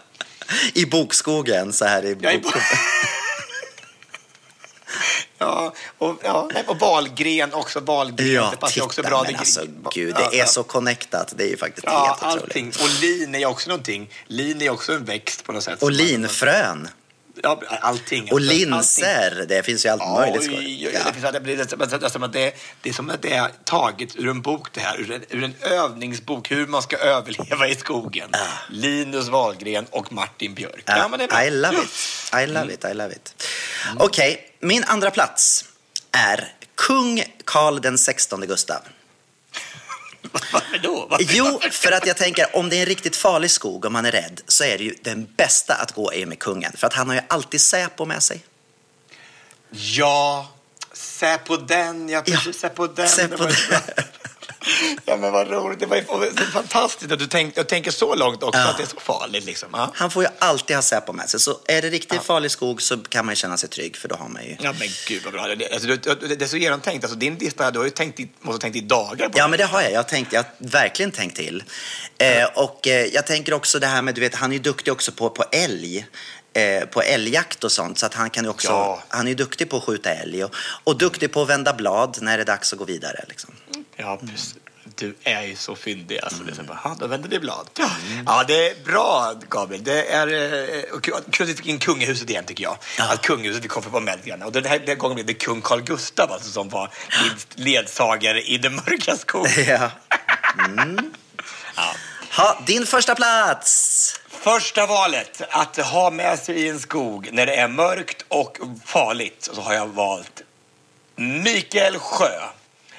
[0.74, 2.54] I bokskogen, så här i Jag är bok...
[5.98, 7.80] och, ja, och Wahlgren också.
[7.80, 9.22] Wahlgren, Ja, det passar titta, också bra.
[9.22, 9.60] men Det- alltså
[9.94, 10.46] gud, det är ja.
[10.46, 11.32] så connectat.
[11.36, 12.68] Det är ju faktiskt Ja, helt allting.
[12.68, 12.96] otroligt.
[12.96, 14.10] Och lin är också någonting.
[14.26, 15.82] Lin är också en växt på något sätt.
[15.82, 16.88] Och linfrön.
[17.42, 18.22] Ja, allting.
[18.22, 18.58] Och alltså, allting.
[18.58, 19.44] linser.
[19.48, 20.84] Det finns ju allt Ja, möjligt skoj.
[20.84, 21.00] Ja.
[21.06, 21.64] det, finns, det, blir, det,
[22.82, 25.00] det, är som att det är taget ur en bok det här.
[25.00, 28.30] Ur en, ur en övningsbok hur man ska överleva i skogen.
[28.70, 30.82] Linus Wahlgren och Martin Björk.
[30.86, 31.44] Ja, men det är bra.
[31.44, 32.34] I love it.
[32.42, 32.84] I love it.
[32.84, 33.42] I love it.
[33.98, 35.64] Okej, min andra plats
[36.14, 38.80] är kung Karl den 16 Gustav.
[40.52, 41.06] Varför då?
[41.10, 41.26] Varför?
[41.30, 44.12] Jo, för att jag tänker om det är en riktigt farlig skog om man är
[44.12, 46.72] rädd så är det ju den bästa att gå är med kungen.
[46.76, 48.44] För att han har ju alltid Säpo med sig.
[49.70, 50.48] Ja,
[50.92, 52.08] se på den.
[52.08, 52.46] Ja, precis.
[52.46, 53.08] Ja, Se på den.
[53.08, 54.04] ju den.
[55.04, 55.80] Ja, men vad roligt.
[55.80, 58.68] Det var ju fantastiskt att du tänk, jag tänker så långt också, Ja.
[58.70, 59.44] att det är så farligt.
[59.44, 59.68] Liksom.
[59.72, 59.90] Ja.
[59.94, 61.40] Han får ju alltid ha Säpo med sig.
[61.40, 64.28] Så är det riktigt farlig skog så kan man känna sig trygg för då har
[64.28, 64.56] man ju...
[64.60, 65.54] Ja, men gud vad bra.
[65.54, 67.04] Det, alltså, det, det, det är så genomtänkt.
[67.04, 69.48] Alltså, din lista, du har ju tänkt i, måste ha tänkt i dagar på Ja,
[69.48, 69.92] men det har jag.
[69.92, 71.64] Jag, har tänkt, jag har verkligen tänkt till.
[72.18, 74.92] Eh, och eh, jag tänker också det här med, du vet, han är ju duktig
[74.92, 76.06] också på, på älg.
[76.56, 77.98] Eh, på älgjakt och sånt.
[77.98, 79.02] Så att han kan också, Ja.
[79.08, 80.44] han är ju duktig på att skjuta älg.
[80.44, 80.54] Och,
[80.84, 83.24] och duktig på att vända blad när det är dags att gå vidare.
[83.28, 83.54] Liksom.
[83.96, 84.54] Ja, precis.
[84.96, 86.18] Du är ju så fyndig.
[86.22, 87.68] Alltså, det är så bara, "Ha, då vänder det blad.
[88.26, 89.84] Ja, det är bra, Gabriel.
[89.84, 92.76] Det är kul att vi fick in kungahuset igen, tycker jag.
[92.98, 93.12] Ja.
[93.12, 94.42] Att kungahuset fick komma med lite grann.
[94.42, 96.90] Och den här den gången blev det kung Carl Gustaf alltså, som var
[97.54, 99.52] ledsagare i den mörka skogen.
[99.68, 99.90] ja.
[101.76, 101.94] Ja.
[102.36, 104.20] Ha, din första plats!
[104.28, 109.48] Första valet, att ha med sig i en skog när det är mörkt och farligt,
[109.52, 110.42] så har jag valt
[111.16, 112.40] Mikael Sjö.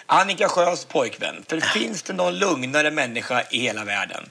[0.07, 1.45] Annika Sjös pojkvän.
[1.47, 4.23] För finns det någon lugnare människa i hela världen?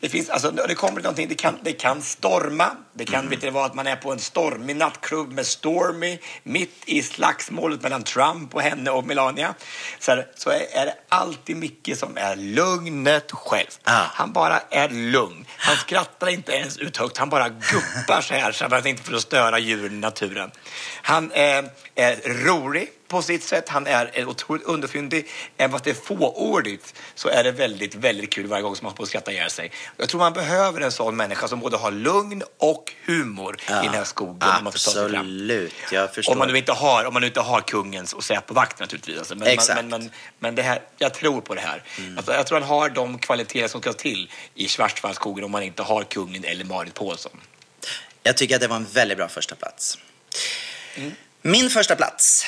[0.00, 2.70] Det, finns, alltså, det kommer någonting, det kan, det kan storma.
[2.92, 6.82] Det kan vet du, vara att man är på en stormig nattklubb med Stormy mitt
[6.86, 9.54] i slagsmålet mellan Trump och henne och Melania.
[9.98, 13.66] Så, är, så är, det alltid Micke som är lugnet själv.
[13.84, 14.04] Ah.
[14.12, 15.46] Han bara är lugn.
[15.56, 17.18] Han skrattar inte ens ut högt.
[17.18, 20.50] Han bara guppar så här så att inte för att störa djuren i naturen.
[21.02, 23.68] Han är, är rolig på sitt sätt.
[23.68, 25.28] Han är otroligt underfyndig.
[25.56, 28.96] Även fast det är fåordigt så är det väldigt, väldigt kul varje gång som man
[28.96, 29.70] får skratta ihjäl sig.
[29.96, 33.94] Jag tror man behöver en sån människa som både har lugn och humor i den
[33.94, 34.36] här skogen.
[34.38, 34.66] man.
[34.66, 36.32] Absolut, jag förstår.
[36.32, 39.18] Om man nu inte har, om man nu inte har kungens och Säpovakt naturligtvis.
[39.18, 39.34] Alltså.
[39.34, 39.84] Men, Exakt.
[39.84, 41.82] men, men, men det här, jag tror på det här.
[42.16, 45.82] Alltså, jag tror han har de kvaliteter som ska till i Schwarzwaldskogen om man inte
[45.82, 47.40] har kungen eller Marit Paulsson.
[48.22, 49.98] Jag tycker att det var en väldigt bra första plats.
[50.94, 51.12] Mm.
[51.42, 52.46] Min första plats.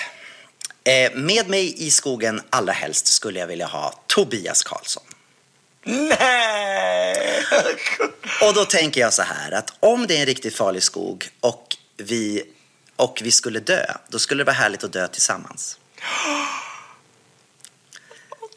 [0.84, 5.02] Eh, med mig i skogen allra helst skulle jag vilja ha Tobias Karlsson.
[5.84, 7.44] Nej!
[8.42, 11.76] Och då tänker jag så här att om det är en riktigt farlig skog och
[11.96, 12.42] vi,
[12.96, 15.78] och vi skulle dö, då skulle det vara härligt att dö tillsammans.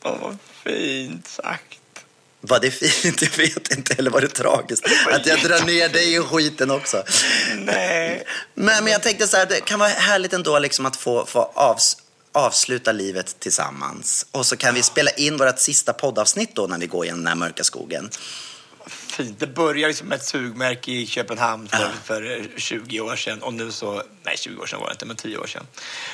[0.04, 1.80] Åh, vad fint sagt.
[2.42, 3.22] Var det fint?
[3.22, 3.94] Jag vet inte.
[3.98, 4.86] Eller var det tragiskt?
[5.12, 7.04] Att jag drar ner dig i skiten också.
[7.56, 8.24] Nej.
[8.54, 11.52] Men, men jag tänkte så här, det kan vara härligt ändå liksom att få, få
[11.54, 11.98] avs,
[12.32, 14.26] avsluta livet tillsammans.
[14.32, 17.28] Och så kan vi spela in vårt sista poddavsnitt då när vi går genom den
[17.28, 18.10] här mörka skogen.
[18.88, 19.40] Fint.
[19.40, 23.42] Det började liksom med ett sugmärke i Köpenhamn för, för 20 år sedan.
[23.42, 25.68] Och nu så, nej 20 år sedan var det inte, men 10 år sedan.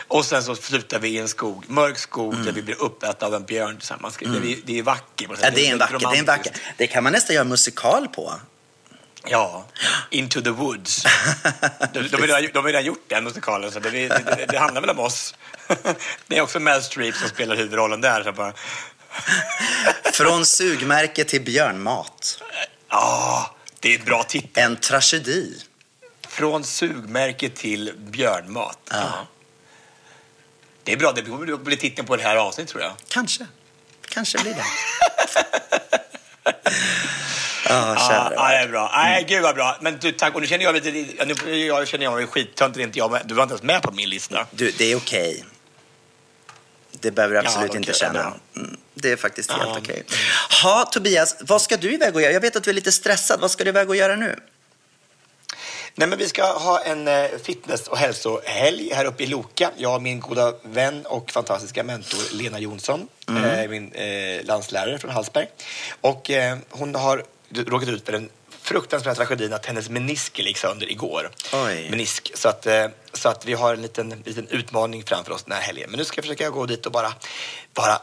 [0.07, 3.35] Och sen så slutar vi i en skog, mörk skog där vi blir uppätna av
[3.35, 4.17] en björn tillsammans.
[4.19, 5.29] Det, är, det är vackert.
[5.41, 6.53] Ja, det är en vacker, det är en vacker.
[6.77, 8.33] Det kan man nästan göra musikal på.
[9.29, 9.65] Ja,
[10.09, 11.03] Into the Woods.
[11.93, 14.89] De, de, har, de har redan gjort den musikalen, så det, det, det handlar väl
[14.89, 15.35] om oss.
[16.27, 18.23] Det är också Mel Streep som spelar huvudrollen där.
[18.23, 18.53] Så bara,
[20.13, 22.43] Från sugmärke till björnmat.
[22.89, 24.63] ja, det är en bra titel.
[24.63, 25.61] En tragedi.
[26.27, 28.79] Från sugmärke till björnmat.
[28.91, 29.27] Ja.
[30.83, 32.93] Det är bra, det borde bli titeln på det här avsnittet tror jag.
[33.07, 33.47] Kanske.
[34.09, 34.63] Kanske blir det.
[37.69, 38.33] Ja, kära.
[38.35, 38.91] Ja, det är bra.
[38.95, 39.77] Nej, gud vad bra.
[39.81, 40.35] Men du, tack.
[40.35, 41.25] Och nu känner jag lite...
[41.25, 43.11] Nu jag känner jag mig skittöntig, inte jag.
[43.11, 44.47] men Du var inte ens med på min lista.
[44.51, 45.45] Du, det är okej.
[46.91, 48.33] Det behöver du absolut okej, inte känna.
[48.55, 49.77] Mm, det är faktiskt helt Ja.
[49.77, 50.03] okej.
[50.63, 52.31] Ha, Tobias, vad ska du iväg och göra?
[52.33, 53.39] Jag vet att du är lite stressad.
[53.41, 54.39] Vad ska du iväg och göra nu?
[55.95, 59.71] Nej, men vi ska ha en eh, fitness och hälsohelg här uppe i Loka.
[59.77, 65.11] Jag och min goda vän och fantastiska mentor Lena Jonsson, eh, min eh, landslärare från
[65.11, 65.47] Hallsberg.
[66.01, 66.29] Och
[66.69, 68.29] hon har råkat ut för den
[68.61, 71.31] fruktansvärda tragedin att hennes menisker gick sönder igår.
[71.53, 71.87] Oj.
[71.89, 72.31] Menisk.
[72.35, 75.61] Så att, eh, så att vi har en liten, liten utmaning framför oss den här
[75.61, 75.89] helgen.
[75.89, 77.13] Men nu ska jag försöka gå dit och bara
[77.73, 77.99] vara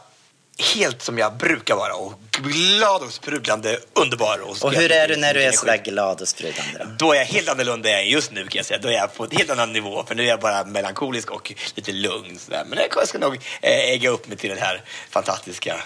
[0.75, 4.39] helt som jag brukar vara och glad och sprudlande underbar.
[4.43, 6.79] Och, Och hur är du när du är sådär glad och sprudlande?
[6.79, 7.05] då?
[7.05, 8.79] Då är jag helt annorlunda än just nu kan jag säga.
[8.79, 10.03] Då är jag på en helt annan nivå.
[10.07, 12.39] För nu är jag bara melankolisk och lite lugn.
[12.39, 12.63] Sådär.
[12.69, 15.83] Men jag ska nog eh, ägga upp mig till den här fantastiska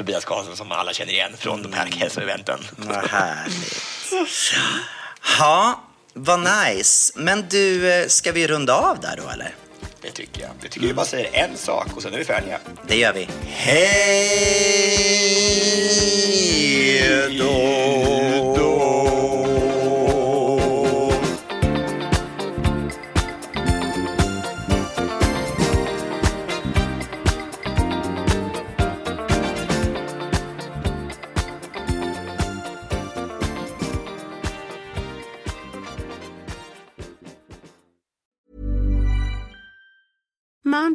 [0.00, 2.58] Tobias Karlsson som alla känner igen från de här hälsoeventen.
[2.76, 4.54] Vad härligt.
[5.38, 5.84] Ja,
[6.14, 7.12] vad nice.
[7.16, 9.54] Men du, eh, ska vi runda av där då eller?
[10.00, 10.50] Det tycker jag.
[10.62, 12.58] Jag tycker vi bara säger en sak och sen är vi färdiga.
[12.86, 13.28] Det gör vi.
[13.46, 13.88] Hej
[17.38, 17.70] då!